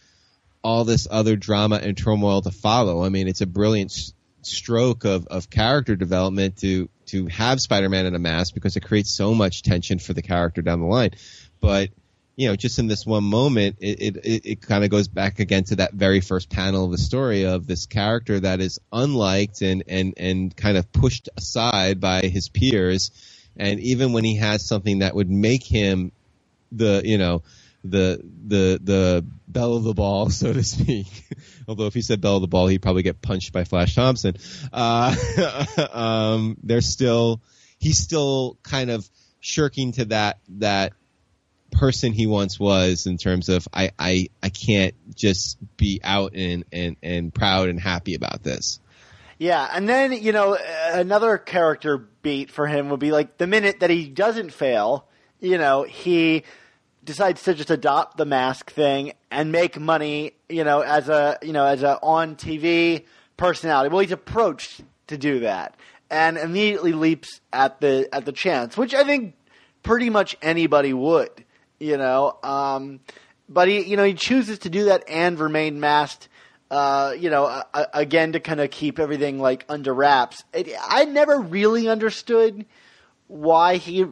[0.64, 3.04] all this other drama and turmoil to follow.
[3.04, 8.06] I mean, it's a brilliant s- stroke of, of character development to to have Spider-Man
[8.06, 11.10] in a mask because it creates so much tension for the character down the line.
[11.60, 11.90] But
[12.36, 15.64] you know, just in this one moment, it it, it, kind of goes back again
[15.64, 19.84] to that very first panel of the story of this character that is unliked and
[19.86, 23.12] and and kind of pushed aside by his peers,
[23.56, 26.10] and even when he has something that would make him
[26.72, 27.42] the you know
[27.84, 31.06] the the the bell of the ball, so to speak.
[31.68, 34.36] Although if he said bell of the ball, he'd probably get punched by Flash Thompson.
[34.72, 35.14] Uh,
[35.92, 37.40] um, they're still
[37.78, 39.08] he's still kind of
[39.40, 40.94] shirking to that that
[41.70, 46.64] person he once was in terms of I I, I can't just be out and,
[46.72, 48.80] and and proud and happy about this.
[49.38, 50.56] Yeah, and then you know
[50.92, 55.06] another character beat for him would be like the minute that he doesn't fail,
[55.40, 56.44] you know, he
[57.04, 61.52] decides to just adopt the mask thing and make money, you know, as a you
[61.52, 63.04] know as a on TV
[63.36, 63.90] personality.
[63.90, 65.76] Well, he's approached to do that
[66.10, 69.34] and immediately leaps at the at the chance, which I think
[69.82, 71.44] pretty much anybody would,
[71.78, 72.38] you know.
[72.42, 73.00] Um,
[73.48, 76.28] but he, you know, he chooses to do that and remain masked.
[76.70, 80.42] Uh, you know, uh, again to kind of keep everything like under wraps.
[80.52, 82.64] It, I never really understood
[83.28, 84.06] why he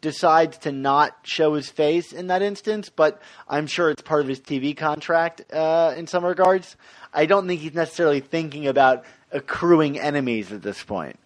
[0.00, 4.28] decides to not show his face in that instance, but I'm sure it's part of
[4.28, 6.76] his TV contract uh, in some regards.
[7.12, 11.18] I don't think he's necessarily thinking about accruing enemies at this point.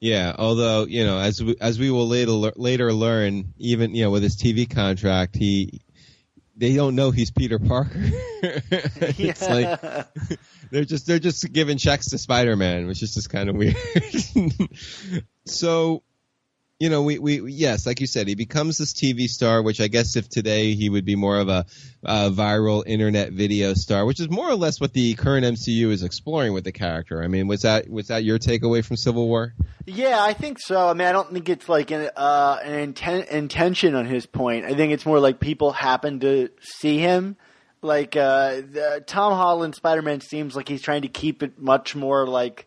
[0.00, 4.10] Yeah, although you know, as we, as we will later later learn, even you know,
[4.10, 5.82] with his TV contract, he
[6.60, 7.90] they don't know he's Peter Parker.
[8.42, 9.80] it's like
[10.70, 13.76] they're just they're just giving checks to Spider Man, which is just kind of weird.
[15.46, 16.02] so
[16.80, 19.88] you know, we, we, yes, like you said, he becomes this TV star, which I
[19.88, 21.66] guess if today he would be more of a,
[22.02, 26.02] a, viral internet video star, which is more or less what the current MCU is
[26.02, 27.22] exploring with the character.
[27.22, 29.52] I mean, was that was that your takeaway from Civil War?
[29.84, 30.88] Yeah, I think so.
[30.88, 34.64] I mean, I don't think it's like an uh, an inten- intention on his point.
[34.64, 37.36] I think it's more like people happen to see him.
[37.82, 41.94] Like uh, the, Tom Holland Spider Man seems like he's trying to keep it much
[41.94, 42.66] more like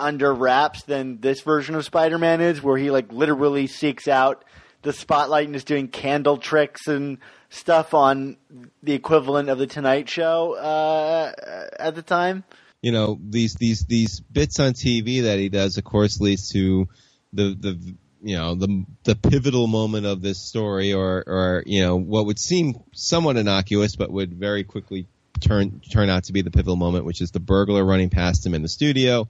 [0.00, 4.44] under wraps than this version of Spider-Man is, where he like literally seeks out
[4.82, 7.18] the spotlight and is doing candle tricks and
[7.50, 8.36] stuff on
[8.82, 11.32] the equivalent of the Tonight Show uh,
[11.78, 12.44] at the time.
[12.82, 16.88] You know these these these bits on TV that he does, of course, leads to
[17.32, 21.96] the the you know the the pivotal moment of this story, or or you know
[21.96, 25.08] what would seem somewhat innocuous, but would very quickly
[25.40, 28.54] turn turn out to be the pivotal moment, which is the burglar running past him
[28.54, 29.28] in the studio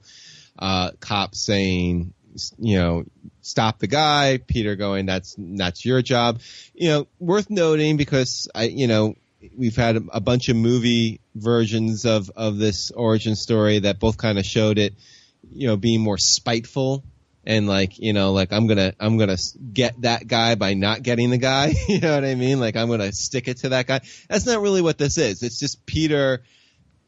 [0.57, 2.13] uh, cops saying,
[2.57, 3.03] you know,
[3.41, 4.37] stop the guy.
[4.37, 6.41] Peter going, that's that's your job.
[6.73, 9.15] You know, worth noting because I, you know,
[9.55, 14.39] we've had a bunch of movie versions of of this origin story that both kind
[14.39, 14.93] of showed it,
[15.51, 17.03] you know, being more spiteful
[17.43, 19.37] and like you know like i'm gonna i'm gonna
[19.73, 22.89] get that guy by not getting the guy you know what i mean like i'm
[22.89, 26.43] gonna stick it to that guy that's not really what this is it's just peter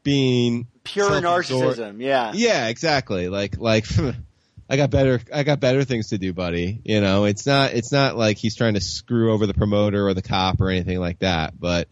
[0.04, 2.00] being pure narcissism.
[2.00, 2.32] Yeah.
[2.34, 3.28] Yeah, exactly.
[3.28, 3.86] Like like
[4.70, 6.80] I got better I got better things to do, buddy.
[6.84, 10.14] You know, it's not it's not like he's trying to screw over the promoter or
[10.14, 11.88] the cop or anything like that, but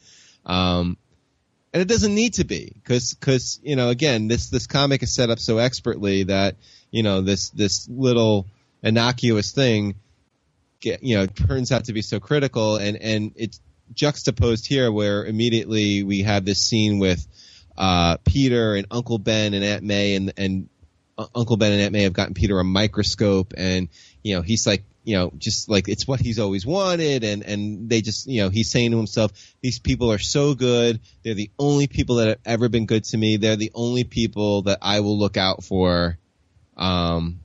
[0.46, 0.96] um
[1.72, 5.12] and it doesn't need to be cuz cuz you know, again, this this comic is
[5.12, 6.57] set up so expertly that,
[6.90, 8.46] you know, this this little
[8.83, 9.96] innocuous thing
[10.81, 13.61] get, you know, turns out to be so critical and and it's
[13.94, 17.27] juxtaposed here where immediately we have this scene with
[17.77, 20.69] uh, Peter and Uncle Ben and Aunt May and and
[21.19, 23.89] uh, Uncle Ben and Aunt May have gotten Peter a microscope and
[24.23, 27.89] you know he's like you know just like it's what he's always wanted and and
[27.89, 31.01] they just you know he's saying to himself these people are so good.
[31.23, 33.37] They're the only people that have ever been good to me.
[33.37, 36.19] They're the only people that I will look out for
[36.77, 37.41] um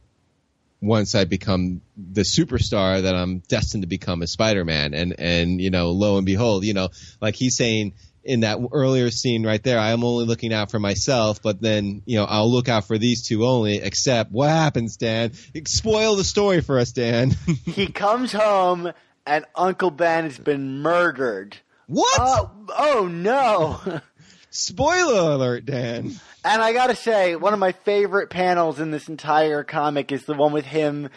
[0.79, 4.93] once I become the superstar that I'm destined to become as Spider-Man.
[4.93, 6.89] And and you know lo and behold you know
[7.21, 7.93] like he's saying
[8.27, 12.01] in that earlier scene right there, I am only looking out for myself, but then,
[12.05, 15.31] you know, I'll look out for these two only, except what happens, Dan?
[15.65, 17.31] Spoil the story for us, Dan.
[17.65, 18.91] he comes home
[19.25, 21.57] and Uncle Ben has been murdered.
[21.87, 22.19] What?
[22.19, 24.01] Uh, oh no.
[24.49, 26.11] Spoiler alert, Dan.
[26.43, 30.33] And I gotta say, one of my favorite panels in this entire comic is the
[30.33, 31.09] one with him,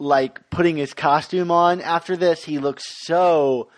[0.00, 1.80] like, putting his costume on.
[1.80, 3.68] After this, he looks so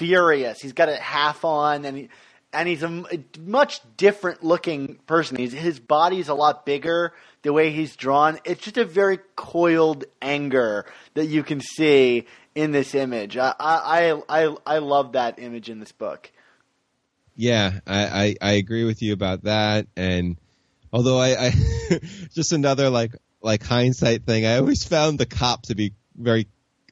[0.00, 0.62] furious.
[0.62, 2.08] He's got it half on, and he,
[2.54, 5.36] and he's a, a much different looking person.
[5.36, 7.12] He's, his body's a lot bigger.
[7.42, 12.72] The way he's drawn, it's just a very coiled anger that you can see in
[12.72, 13.36] this image.
[13.36, 16.30] I I I, I love that image in this book.
[17.36, 19.86] Yeah, I, I, I agree with you about that.
[19.96, 20.36] And
[20.92, 21.50] although I, I
[22.34, 26.48] just another like like hindsight thing, I always found the cop to be very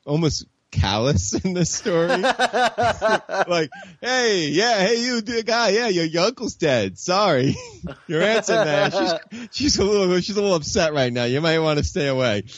[0.07, 2.09] almost callous in this story.
[2.19, 6.99] like, hey, yeah, hey, you guy, yeah, your, your uncle's dead.
[6.99, 7.57] Sorry,
[8.07, 8.91] your aunt's in there.
[8.91, 9.13] She's
[9.51, 11.25] she's a little she's a little upset right now.
[11.25, 12.45] You might want to stay away.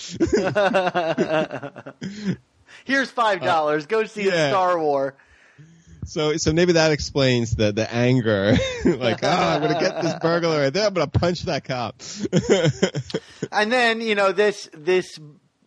[2.85, 3.85] Here's five dollars.
[3.85, 4.51] Uh, Go see yeah.
[4.51, 5.17] Star War.
[6.07, 8.57] So, so maybe that explains the the anger.
[8.85, 10.87] like, oh, I'm gonna get this burglar right there.
[10.87, 12.03] I'm gonna punch that cop.
[13.53, 15.21] and then you know this this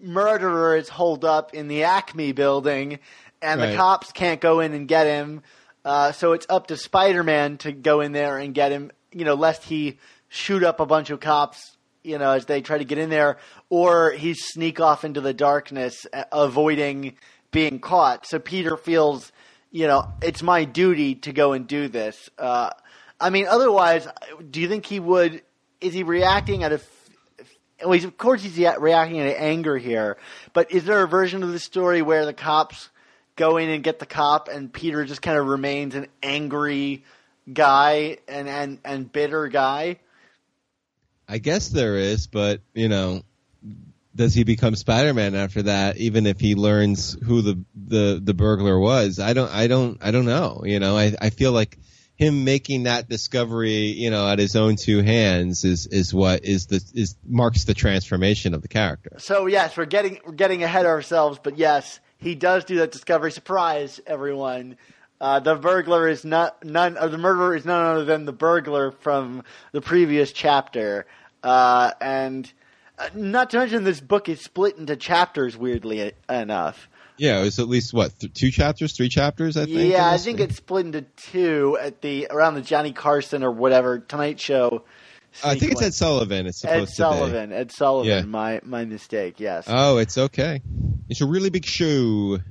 [0.04, 3.00] murderer is holed up in the Acme building,
[3.42, 3.72] and right.
[3.72, 5.42] the cops can't go in and get him.
[5.86, 8.92] Uh, so it's up to Spider-Man to go in there and get him.
[9.12, 11.78] You know, lest he shoot up a bunch of cops.
[12.04, 13.38] You know, as they try to get in there,
[13.70, 17.16] or he sneak off into the darkness, uh, avoiding
[17.52, 18.26] being caught.
[18.26, 19.32] So Peter feels,
[19.72, 22.30] you know, it's my duty to go and do this.
[22.38, 22.72] Uh,
[23.22, 24.06] I mean, otherwise,
[24.52, 25.44] do you think he would?
[25.80, 26.82] Is he reacting out of
[27.86, 30.18] well, of course he's reacting to anger here,
[30.54, 32.90] but is there a version of the story where the cops
[33.36, 37.04] go in and get the cop, and Peter just kind of remains an angry
[37.52, 40.00] guy and and and bitter guy?
[41.28, 43.24] I guess there is, but you know,
[44.16, 45.98] does he become Spider-Man after that?
[45.98, 50.12] Even if he learns who the the the burglar was, I don't I don't I
[50.12, 50.62] don't know.
[50.66, 51.78] You know, I I feel like
[52.16, 56.68] him making that discovery, you know, at his own two hands is is what is
[56.68, 59.16] the is marks the transformation of the character.
[59.18, 62.92] So yes, we're getting we're getting ahead of ourselves, but yes, he does do that
[62.92, 63.32] discovery.
[63.32, 64.78] Surprise, everyone!
[65.20, 66.98] Uh, the burglar is not none.
[66.98, 71.08] Or the murderer is none other than the burglar from the previous chapter,
[71.42, 72.52] uh, and
[73.00, 75.58] uh, not to mention this book is split into chapters.
[75.58, 76.90] Weirdly enough.
[77.18, 79.58] Yeah, it was at least what th- two chapters, three chapters.
[79.58, 79.92] I think.
[79.92, 84.00] Yeah, I think it's split into two at the around the Johnny Carson or whatever
[84.00, 84.84] Tonight Show.
[85.44, 85.82] I think it's.
[85.82, 86.48] Ed Sullivan.
[86.48, 87.52] It's supposed Ed supposed Sullivan.
[87.52, 88.10] Ed Sullivan.
[88.10, 88.22] Yeah.
[88.26, 89.40] My my mistake.
[89.40, 89.66] Yes.
[89.68, 90.62] Oh, it's okay.
[91.10, 92.40] It's a really big show.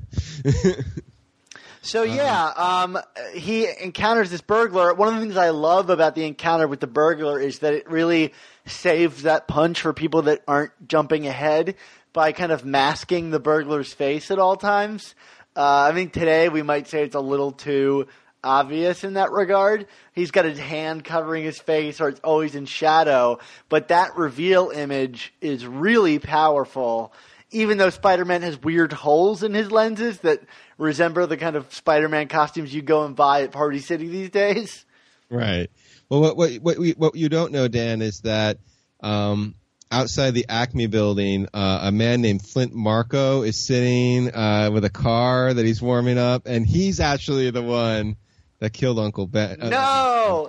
[1.85, 2.97] So yeah, um,
[3.35, 4.95] he encounters this burglar.
[4.95, 7.91] One of the things I love about the encounter with the burglar is that it
[7.91, 8.33] really
[8.67, 11.75] saves that punch for people that aren't jumping ahead
[12.13, 15.15] by kind of masking the burglar's face at all times.
[15.57, 18.07] Uh, I think today we might say it's a little too
[18.45, 19.87] obvious in that regard.
[20.13, 23.39] He's got his hand covering his face, or it's always in shadow.
[23.69, 27.13] But that reveal image is really powerful
[27.53, 30.41] even though Spider-Man has weird holes in his lenses that
[30.79, 34.85] resemble the kind of Spider-Man costumes you go and buy at Party City these days.
[35.31, 35.71] Right.
[36.09, 38.59] Well, what what what, we, what you don't know, Dan, is that
[39.01, 39.55] um,
[39.93, 44.91] outside the Acme building, uh, a man named Flint Marko is sitting uh, with a
[44.91, 48.17] car that he's warming up, and he's actually the one
[48.59, 49.61] that killed Uncle Ben.
[49.61, 50.49] Uh, No,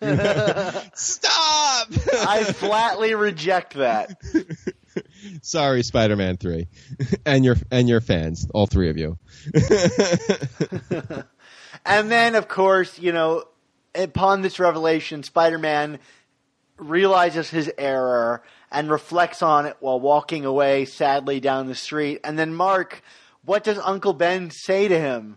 [0.94, 1.88] Stop!
[2.26, 4.20] I flatly reject that.
[5.42, 6.68] Sorry, Spider-Man three,
[7.26, 9.18] and your and your fans, all three of you.
[11.84, 13.44] And then, of course, you know,
[13.94, 15.98] upon this revelation, Spider-Man
[16.78, 18.42] realizes his error
[18.72, 22.20] and reflects on it while walking away sadly down the street.
[22.24, 23.02] And then, Mark,
[23.44, 25.36] what does Uncle Ben say to him?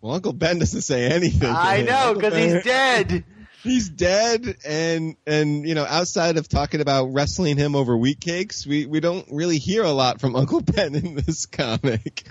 [0.00, 1.48] Well, Uncle Ben doesn't say anything.
[1.48, 1.86] I him.
[1.86, 3.24] know because he's dead.
[3.66, 8.64] he's dead and and you know outside of talking about wrestling him over wheat cakes
[8.64, 12.22] we we don't really hear a lot from uncle ben in this comic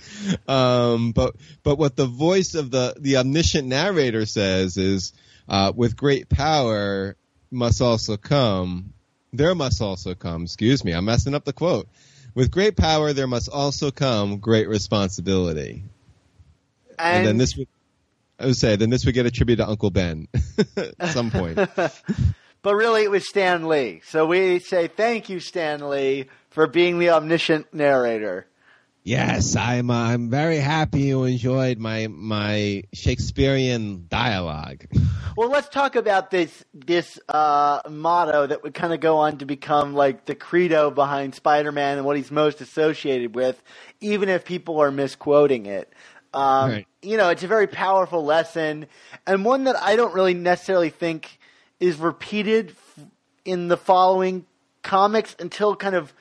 [0.47, 5.11] um but but what the voice of the the omniscient narrator says is
[5.49, 7.17] uh with great power
[7.51, 8.93] must also come
[9.37, 11.87] there must also come excuse me i'm messing up the quote
[12.33, 15.83] with great power there must also come great responsibility
[16.97, 17.67] and, And, then this would
[18.39, 20.27] I would say then this would get a tribute to Uncle Ben
[20.77, 21.57] at some point.
[22.65, 24.01] But really, it was Stan Lee.
[24.05, 28.47] So we say thank you, Stan Lee, for being the omniscient narrator.
[29.05, 29.89] Yes, I'm.
[29.89, 34.85] Uh, I'm very happy you enjoyed my my Shakespearean dialogue.
[35.37, 39.45] Well, let's talk about this this uh, motto that would kind of go on to
[39.45, 43.61] become like the credo behind Spider-Man and what he's most associated with,
[44.01, 45.91] even if people are misquoting it.
[46.33, 46.87] Um, Right.
[47.01, 48.87] You know, it's a very powerful lesson,
[49.27, 51.39] and one that I don't really necessarily think
[51.79, 53.05] is repeated f-
[53.45, 54.45] in the following
[54.81, 56.11] comics until kind of,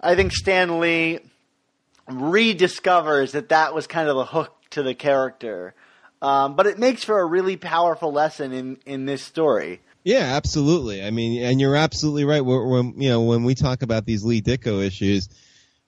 [0.00, 1.20] I think Stan Lee
[2.08, 5.74] rediscovers that that was kind of the hook to the character.
[6.20, 9.80] Um, but it makes for a really powerful lesson in, in this story.
[10.04, 11.04] Yeah, absolutely.
[11.04, 12.40] I mean, and you're absolutely right.
[12.40, 15.28] When, when you know when we talk about these Lee Ditko issues,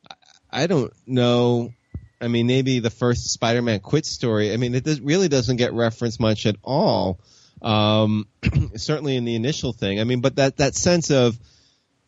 [0.09, 0.14] I-
[0.53, 1.73] I don't know.
[2.21, 4.53] I mean, maybe the first Spider-Man quit story.
[4.53, 7.21] I mean, it does, really doesn't get referenced much at all.
[7.62, 8.27] Um,
[8.77, 10.01] certainly in the initial thing.
[10.01, 11.39] I mean, but that that sense of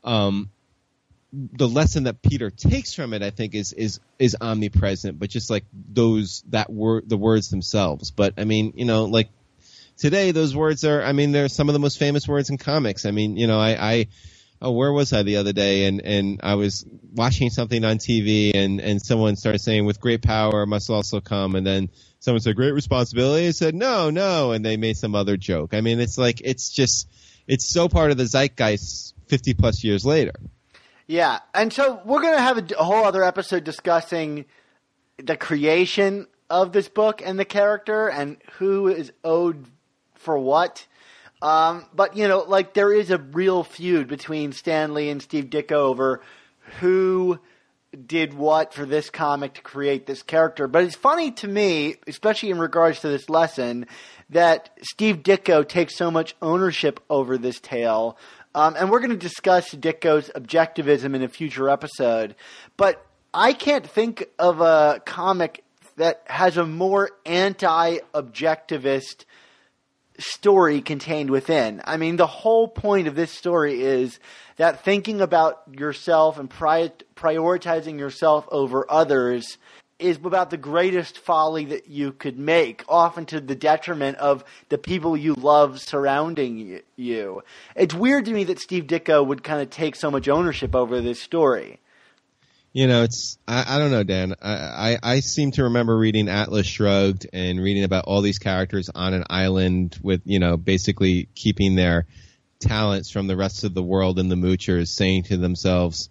[0.04, 0.50] um,
[1.32, 5.18] the lesson that Peter takes from it, I think, is is is omnipresent.
[5.18, 8.10] But just like those that word, the words themselves.
[8.10, 9.30] But I mean, you know, like
[9.96, 11.02] today, those words are.
[11.02, 13.06] I mean, they're some of the most famous words in comics.
[13.06, 13.92] I mean, you know, I.
[13.92, 14.06] I
[14.64, 15.86] Oh, where was I the other day?
[15.86, 20.22] And and I was watching something on TV, and and someone started saying, "With great
[20.22, 24.64] power must also come," and then someone said, "Great responsibility." I said, "No, no," and
[24.64, 25.74] they made some other joke.
[25.74, 27.08] I mean, it's like it's just
[27.48, 30.34] it's so part of the zeitgeist fifty plus years later.
[31.12, 34.46] Yeah, and so we're going to have a whole other episode discussing
[35.18, 39.66] the creation of this book and the character and who is owed
[40.14, 40.86] for what.
[41.42, 45.50] Um, but you know, like there is a real feud between Stan Lee and Steve
[45.50, 46.22] Ditko over
[46.80, 47.38] who
[48.06, 50.66] did what for this comic to create this character.
[50.66, 53.84] But it's funny to me, especially in regards to this lesson,
[54.30, 58.16] that Steve Ditko takes so much ownership over this tale.
[58.54, 62.34] Um, and we're going to discuss Ditko's objectivism in a future episode.
[62.76, 65.64] But I can't think of a comic
[65.96, 69.24] that has a more anti objectivist
[70.18, 71.80] story contained within.
[71.84, 74.18] I mean, the whole point of this story is
[74.56, 79.58] that thinking about yourself and pri- prioritizing yourself over others
[80.02, 84.78] is about the greatest folly that you could make, often to the detriment of the
[84.78, 87.42] people you love surrounding you.
[87.76, 91.00] It's weird to me that Steve Ditko would kind of take so much ownership over
[91.00, 91.78] this story.
[92.72, 94.34] You know, it's I, I don't know, Dan.
[94.40, 98.88] I, I I seem to remember reading Atlas Shrugged and reading about all these characters
[98.94, 102.06] on an island with you know basically keeping their
[102.60, 106.08] talents from the rest of the world and the moochers, saying to themselves,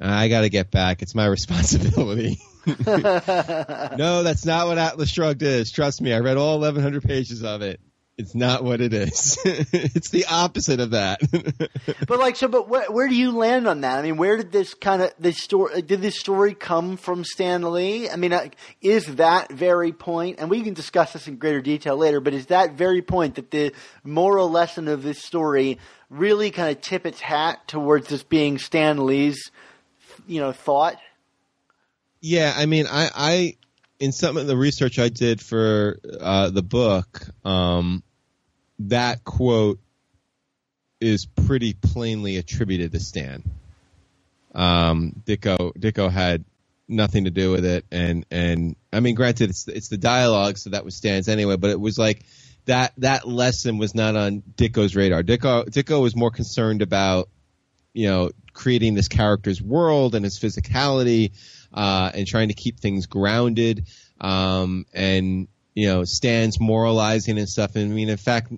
[0.00, 1.02] Uh, "I got to get back.
[1.02, 5.70] It's my responsibility." no, that's not what Atlas Shrugged is.
[5.70, 7.80] Trust me, I read all 1,100 pages of it.
[8.16, 9.38] It's not what it is.
[9.44, 11.20] it's the opposite of that.
[12.06, 13.98] but like, so, but where, where do you land on that?
[13.98, 15.82] I mean, where did this kind of this story?
[15.82, 18.08] Did this story come from Stan Lee?
[18.08, 20.38] I mean, uh, is that very point?
[20.38, 22.20] And we can discuss this in greater detail later.
[22.20, 23.72] But is that very point that the
[24.04, 25.78] moral lesson of this story
[26.08, 29.50] really kind of tip its hat towards this being Stan Lee's,
[30.26, 30.96] you know, thought?
[32.20, 33.56] Yeah, I mean, I, I
[34.00, 38.02] in some of the research I did for uh, the book, um,
[38.80, 39.78] that quote
[41.00, 43.42] is pretty plainly attributed to Stan.
[44.54, 46.44] Um, Ditko Ditko had
[46.88, 50.70] nothing to do with it, and and I mean, granted, it's it's the dialogue, so
[50.70, 51.56] that was Stan's anyway.
[51.56, 52.24] But it was like
[52.66, 55.22] that that lesson was not on Ditko's radar.
[55.22, 57.28] Ditko Ditko was more concerned about
[57.94, 61.32] you know creating this character's world and his physicality
[61.72, 63.88] uh, and trying to keep things grounded.
[64.20, 67.74] Um, and you know, Stan's moralizing and stuff.
[67.76, 68.52] And I mean, in fact,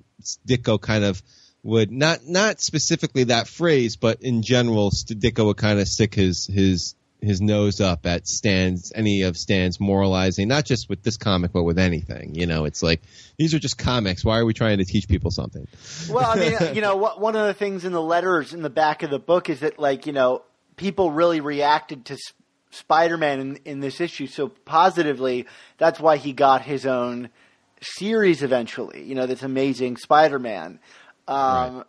[0.47, 1.23] Ditko kind of
[1.63, 6.47] would not not specifically that phrase, but in general, Ditko would kind of stick his
[6.47, 11.53] his his nose up at Stan's any of Stan's moralizing, not just with this comic,
[11.53, 12.35] but with anything.
[12.35, 13.03] You know, it's like
[13.39, 14.25] these are just comics.
[14.25, 15.67] Why are we trying to teach people something?
[16.11, 19.03] Well, I mean, you know, one of the things in the letters in the back
[19.03, 20.43] of the book is that, like, you know,
[20.77, 22.19] people really reacted to
[22.71, 25.47] Spider-Man in, in this issue so positively.
[25.79, 27.31] That's why he got his own
[27.81, 29.03] series eventually.
[29.03, 30.79] You know, this amazing Spider-Man.
[31.29, 31.85] Um, right.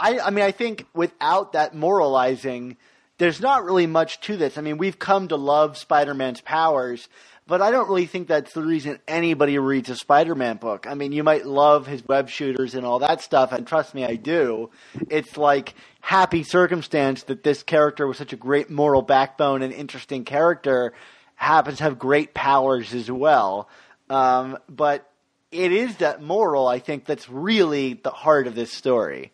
[0.00, 2.76] I, I mean, I think without that moralizing,
[3.18, 4.58] there's not really much to this.
[4.58, 7.08] I mean, we've come to love Spider-Man's powers,
[7.46, 10.86] but I don't really think that's the reason anybody reads a Spider-Man book.
[10.88, 14.04] I mean, you might love his web shooters and all that stuff, and trust me,
[14.04, 14.70] I do.
[15.10, 20.24] It's like happy circumstance that this character with such a great moral backbone and interesting
[20.24, 20.94] character
[21.36, 23.68] happens to have great powers as well.
[24.08, 25.08] Um, but
[25.52, 29.32] it is that moral, I think, that's really the heart of this story.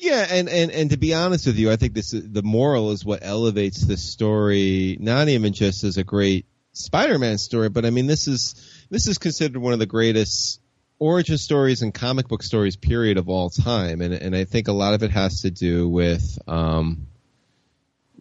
[0.00, 3.04] Yeah, and, and, and to be honest with you, I think this the moral is
[3.04, 8.06] what elevates the story, not even just as a great Spider-Man story, but I mean
[8.06, 8.54] this is
[8.90, 10.60] this is considered one of the greatest
[11.00, 14.72] origin stories and comic book stories period of all time, and and I think a
[14.72, 17.08] lot of it has to do with um,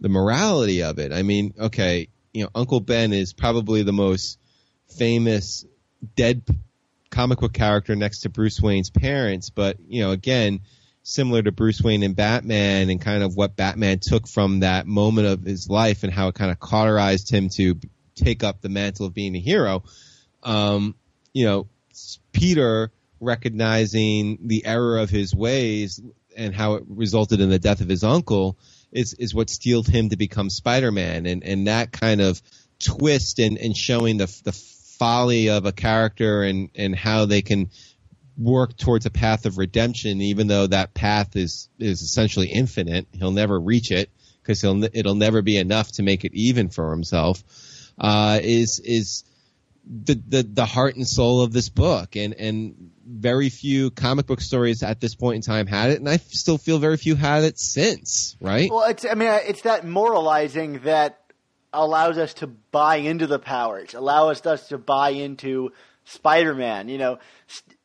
[0.01, 1.13] the morality of it.
[1.13, 4.39] I mean, okay, you know, Uncle Ben is probably the most
[4.97, 5.63] famous
[6.15, 6.41] dead
[7.11, 10.61] comic book character next to Bruce Wayne's parents, but you know, again,
[11.07, 15.27] similar to Bruce Wayne and Batman, and kind of what Batman took from that moment
[15.27, 17.79] of his life and how it kind of cauterized him to
[18.15, 19.83] take up the mantle of being a hero.
[20.43, 20.95] Um,
[21.33, 21.67] you know,
[22.33, 22.91] Peter
[23.21, 26.01] recognizing the error of his ways
[26.35, 28.57] and how it resulted in the death of his uncle
[28.91, 32.41] is is what steeled him to become Spider-Man, and and that kind of
[32.79, 37.69] twist and and showing the the folly of a character and and how they can
[38.37, 43.07] work towards a path of redemption, even though that path is is essentially infinite.
[43.11, 44.09] He'll never reach it
[44.41, 47.43] because he'll it'll never be enough to make it even for himself
[47.97, 49.23] uh, is is
[49.85, 54.41] the, the the heart and soul of this book, and and very few comic book
[54.41, 57.43] stories at this point in time had it, and I still feel very few had
[57.43, 58.35] it since.
[58.39, 58.69] Right?
[58.69, 61.19] Well, it's I mean it's that moralizing that
[61.73, 65.71] allows us to buy into the powers, allows us to buy into
[66.05, 66.89] Spider-Man.
[66.89, 67.19] You know.
[67.47, 67.76] St-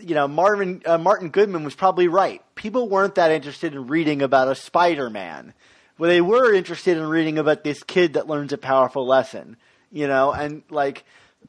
[0.00, 2.42] you know, Marvin uh, Martin Goodman was probably right.
[2.54, 5.54] People weren't that interested in reading about a Spider-Man
[5.98, 9.56] well, they were interested in reading about this kid that learns a powerful lesson,
[9.90, 11.04] you know, and like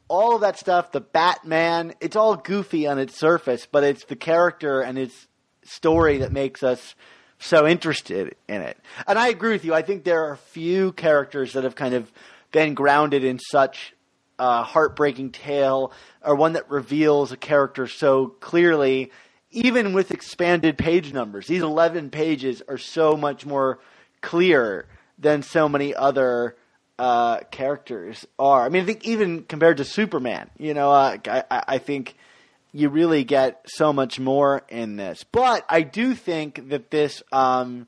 [0.07, 4.15] all of that stuff, the Batman, it's all goofy on its surface, but it's the
[4.15, 5.27] character and its
[5.63, 6.95] story that makes us
[7.37, 8.77] so interested in it.
[9.07, 9.75] And I agree with you.
[9.75, 12.11] I think there are few characters that have kind of
[12.51, 13.93] been grounded in such
[14.39, 15.91] a heartbreaking tale
[16.23, 19.11] or one that reveals a character so clearly,
[19.51, 21.47] even with expanded page numbers.
[21.47, 23.79] These 11 pages are so much more
[24.21, 24.87] clear
[25.17, 26.55] than so many other
[26.97, 28.65] uh, characters are.
[28.65, 32.15] I mean, I think even compared to Superman, you know, uh, I, I think
[32.71, 35.23] you really get so much more in this.
[35.31, 37.87] But I do think that this um,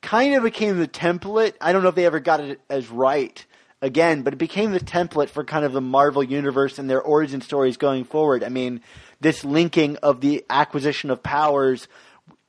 [0.00, 1.54] kind of became the template.
[1.60, 3.44] I don't know if they ever got it as right
[3.84, 7.42] again, but it became the template for kind of the Marvel universe and their origin
[7.42, 8.42] stories going forward.
[8.42, 8.80] I mean,
[9.20, 11.86] this linking of the acquisition of powers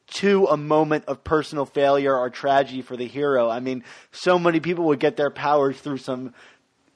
[0.08, 3.50] to a moment of personal failure or tragedy for the hero.
[3.50, 3.84] I mean,
[4.14, 6.34] so many people would get their powers through some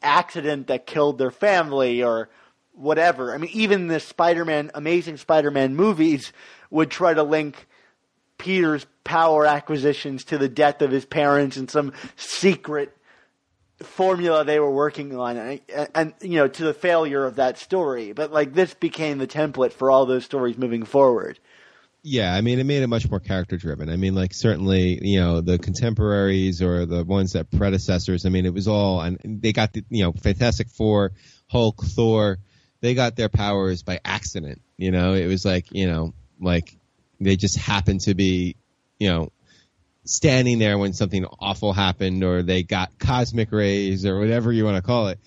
[0.01, 2.29] accident that killed their family or
[2.71, 3.33] whatever.
[3.33, 6.31] I mean, even the Spider-Man, Amazing Spider-Man movies
[6.69, 7.67] would try to link
[8.37, 12.95] Peter's power acquisitions to the death of his parents and some secret
[13.81, 15.61] formula they were working on and,
[15.95, 19.71] and, you know to the failure of that story but like this became the template
[19.71, 21.39] for all those stories moving forward
[22.01, 23.89] yeah, I mean, it made it much more character driven.
[23.89, 28.25] I mean, like certainly, you know, the contemporaries or the ones that predecessors.
[28.25, 31.11] I mean, it was all, and they got the, you know, Fantastic Four,
[31.47, 32.39] Hulk, Thor.
[32.79, 34.61] They got their powers by accident.
[34.77, 36.77] You know, it was like, you know, like
[37.19, 38.55] they just happened to be,
[38.97, 39.31] you know,
[40.09, 44.77] standing there when something awful happened, or they got cosmic rays, or whatever you want
[44.77, 45.19] to call it.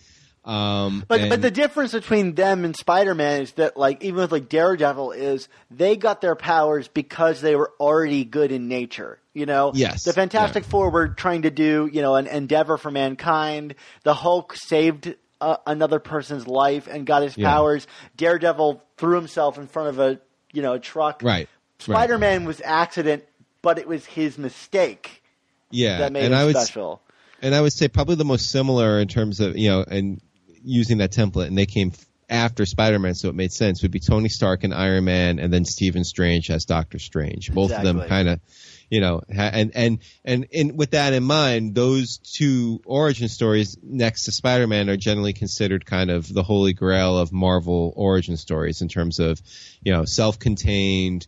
[0.44, 4.16] Um, but and- but the difference between them and Spider Man is that like even
[4.20, 9.20] with like Daredevil is they got their powers because they were already good in nature.
[9.34, 10.02] You know, Yes.
[10.02, 10.68] The Fantastic Yeah.
[10.70, 13.76] Four were trying to do you know an endeavor for mankind.
[14.02, 17.48] The Hulk saved uh, another person's life and got his Yeah.
[17.48, 17.86] powers.
[18.16, 20.18] Daredevil threw himself in front of a
[20.52, 21.20] you know a truck.
[21.22, 21.48] Right.
[21.78, 23.24] Spider Man was accident,
[23.62, 25.22] but it was his mistake
[25.70, 27.00] yeah, that made and him I would special.
[27.40, 30.20] and I would say probably the most similar in terms of you know and
[30.64, 31.92] using that template, and they came
[32.28, 33.82] after Spider-Man, so it made sense.
[33.82, 37.52] Would be Tony Stark and Iron Man, and then Stephen Strange as Doctor Strange.
[37.52, 38.40] Both of them kind of,
[38.88, 44.24] you know, and and and and with that in mind, those two origin stories next
[44.24, 48.88] to Spider-Man are generally considered kind of the holy grail of Marvel origin stories in
[48.88, 49.40] terms of,
[49.82, 51.26] you know, self-contained,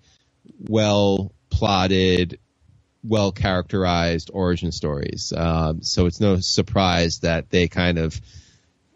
[0.59, 2.39] well plotted,
[3.05, 5.33] well characterized origin stories.
[5.37, 8.21] Um, so it's no surprise that they kind of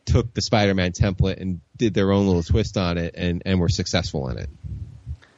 [0.06, 3.68] took the Spider-Man template and did their own little twist on it and, and were
[3.68, 4.48] successful in it.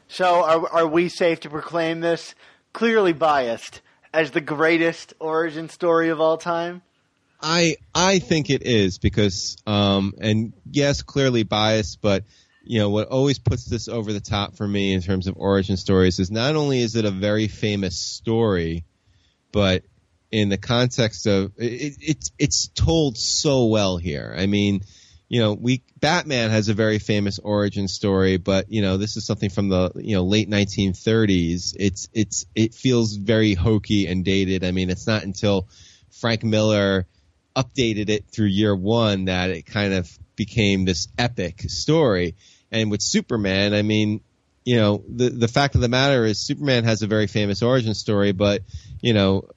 [0.09, 2.35] So are are we safe to proclaim this
[2.73, 3.81] clearly biased
[4.13, 6.83] as the greatest origin story of all time?
[7.43, 12.25] I I think it is because um and yes, clearly biased, but
[12.63, 15.77] you know what always puts this over the top for me in terms of origin
[15.77, 18.85] stories is not only is it a very famous story,
[19.53, 19.83] but
[20.31, 24.35] in the context of it, it's it's told so well here.
[24.37, 24.83] I mean,
[25.29, 29.27] you know, we Batman has a very famous origin story, but you know, this is
[29.27, 31.75] something from the you know late 1930s.
[31.79, 34.65] It's it's it feels very hokey and dated.
[34.65, 35.69] I mean, it's not until
[36.11, 37.07] Frank Miller
[37.57, 42.37] updated it through year one that it kind of became this epic story.
[42.71, 44.21] And with Superman, I mean,
[44.65, 47.95] you know, the the fact of the matter is Superman has a very famous origin
[47.95, 48.63] story, but
[49.01, 49.49] you know,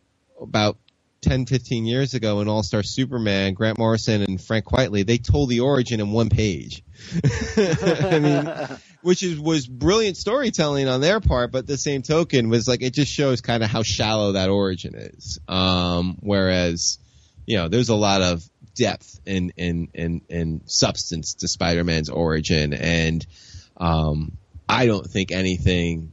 [0.42, 0.78] about
[1.24, 5.50] 10, 15 years ago in All Star Superman, Grant Morrison and Frank Quitely, they told
[5.50, 6.84] the origin in one page.
[7.58, 12.68] I mean, which is was brilliant storytelling on their part, but the same token was
[12.68, 15.40] like it just shows kind of how shallow that origin is.
[15.48, 17.00] Um, whereas,
[17.46, 22.74] you know, there's a lot of depth and and and and substance to Spider-Man's origin,
[22.74, 23.26] and
[23.78, 26.12] um, I don't think anything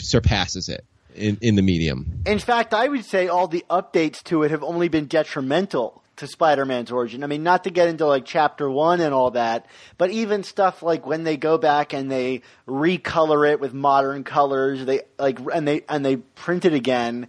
[0.00, 0.84] surpasses it
[1.14, 2.22] in in the medium.
[2.26, 6.26] In fact, I would say all the updates to it have only been detrimental to
[6.26, 7.24] Spider-Man's origin.
[7.24, 9.66] I mean, not to get into like chapter 1 and all that,
[9.98, 14.84] but even stuff like when they go back and they recolor it with modern colors,
[14.84, 17.28] they like and they and they print it again.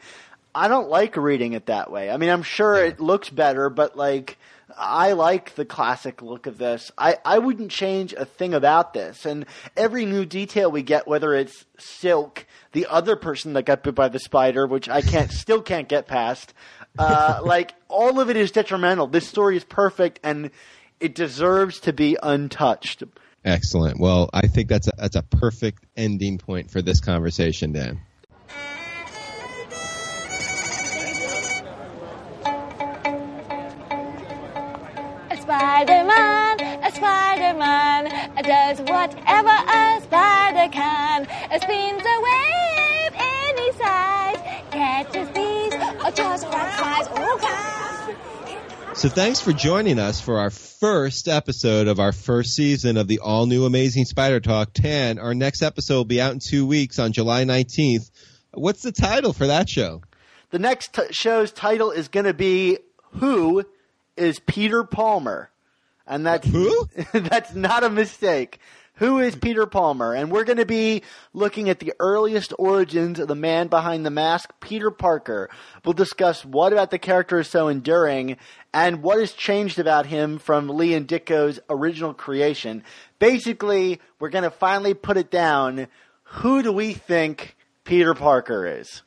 [0.56, 2.10] I don't like reading it that way.
[2.10, 4.38] I mean, I'm sure it looks better, but like
[4.78, 6.92] I like the classic look of this.
[6.98, 9.26] I, I wouldn't change a thing about this.
[9.26, 9.46] And
[9.78, 14.08] every new detail we get, whether it's Silk, the other person that got bit by
[14.08, 16.54] the spider, which I can't still can't get past,
[16.98, 19.08] uh, like all of it is detrimental.
[19.08, 20.52] This story is perfect and
[21.00, 23.04] it deserves to be untouched.
[23.44, 24.00] Excellent.
[24.00, 28.00] Well, I think that's a that's a perfect ending point for this conversation, Dan.
[35.86, 38.06] Spider-Man, a Spider-Man
[38.44, 41.28] does whatever a spider can.
[41.62, 44.38] Spins a web any size,
[44.72, 47.08] catches thieves, or just flies.
[47.12, 48.98] Oh, God.
[48.98, 53.20] So thanks for joining us for our first episode of our first season of the
[53.20, 55.20] all new Amazing Spider Talk 10.
[55.20, 58.10] Our next episode will be out in two weeks on July 19th.
[58.56, 60.02] What's the title for that show?
[60.50, 62.80] The next t- show's title is going to be
[63.20, 63.66] Who
[64.18, 65.52] is Peter Palmer?
[66.08, 66.88] And that's Who?
[67.14, 68.60] that's not a mistake.
[69.00, 70.14] Who is Peter Palmer?
[70.14, 71.02] And we're going to be
[71.34, 75.50] looking at the earliest origins of the man behind the mask, Peter Parker.
[75.84, 78.38] We'll discuss what about the character is so enduring
[78.74, 82.84] and what has changed about him from Lee and Ditko's original creation.
[83.20, 85.88] Basically, we're going to finally put it down.
[86.24, 89.02] Who do we think Peter Parker is?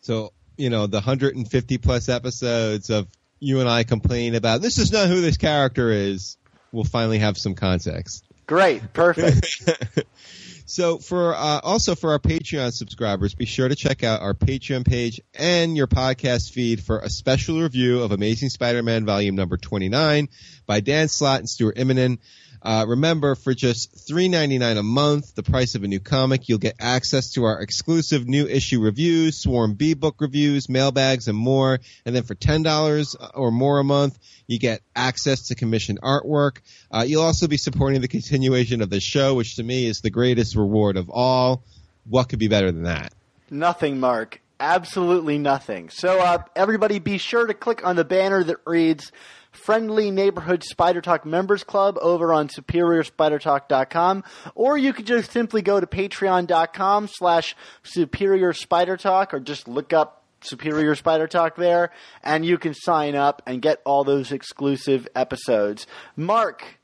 [0.00, 3.08] So, you know, the 150 plus episodes of
[3.40, 6.36] you and I complain about this is not who this character is,
[6.72, 8.24] we'll finally have some context.
[8.46, 9.62] Great, perfect.
[10.70, 14.86] So for uh, also for our Patreon subscribers, be sure to check out our Patreon
[14.86, 20.28] page and your podcast feed for a special review of Amazing Spider-Man Volume Number 29
[20.66, 22.18] by Dan Slott and Stuart Immonen.
[22.62, 26.76] Uh, remember, for just $3.99 a month, the price of a new comic, you'll get
[26.80, 31.78] access to our exclusive new issue reviews, Swarm B book reviews, mailbags, and more.
[32.04, 36.58] And then for $10 or more a month, you get access to commissioned artwork.
[36.90, 40.10] Uh, you'll also be supporting the continuation of the show, which to me is the
[40.10, 41.62] greatest reward of all.
[42.08, 43.12] What could be better than that?
[43.50, 44.40] Nothing, Mark.
[44.60, 45.88] Absolutely nothing.
[45.88, 49.12] So, uh, everybody be sure to click on the banner that reads
[49.50, 54.24] Friendly Neighborhood Spider Talk Members Club over on SuperiorSpiderTalk.com,
[54.54, 59.92] or you could just simply go to patreon.com slash Superior Spider Talk, or just look
[59.92, 61.90] up Superior Spider Talk there,
[62.22, 65.86] and you can sign up and get all those exclusive episodes.
[66.16, 66.78] Mark,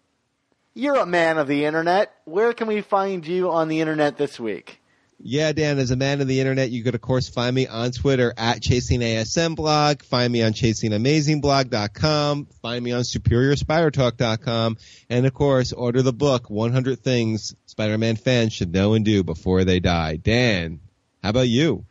[0.75, 2.13] you're a man of the internet.
[2.25, 4.81] Where can we find you on the internet this week?
[5.19, 7.93] Yeah, Dan, as a man of the internet, you could, of course, find me on
[7.93, 10.03] Twitter at ChasingASMblog.
[10.03, 14.77] find me on ChasingAmazingBlog.com, find me on SuperiorSpiderTalk.com,
[15.09, 19.65] and, of course, order the book, 100 Things Spider-Man fans should know and do before
[19.65, 20.17] they die.
[20.17, 20.81] Dan,
[21.23, 21.87] how about you?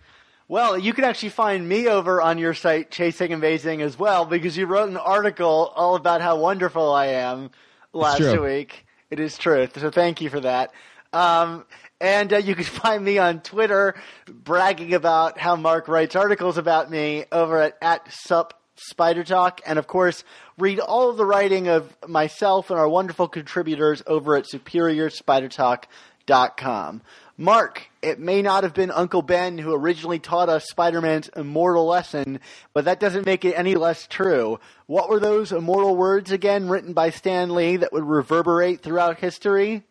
[0.48, 4.56] Well, you can actually find me over on your site, Chasing Amazing, as well, because
[4.56, 7.50] you wrote an article all about how wonderful I am
[7.94, 8.86] last week.
[9.10, 9.80] It is truth.
[9.80, 10.72] So thank you for that.
[11.14, 11.66] Um,
[12.00, 13.96] and uh, you can find me on Twitter
[14.28, 19.62] bragging about how Mark writes articles about me over at, at Sup Spider Talk.
[19.66, 20.24] And of course,
[20.58, 27.02] read all of the writing of myself and our wonderful contributors over at SuperiorSpiderTalk.com.
[27.36, 31.88] Mark, it may not have been Uncle Ben who originally taught us Spider Man's immortal
[31.88, 32.40] lesson,
[32.74, 34.60] but that doesn't make it any less true.
[34.86, 39.82] What were those immortal words again written by Stan Lee that would reverberate throughout history?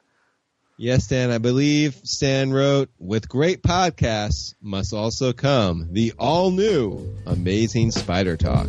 [0.82, 7.08] Yes, Dan, I believe Stan wrote, with great podcasts must also come the all new
[7.24, 8.66] Amazing Spider Talk.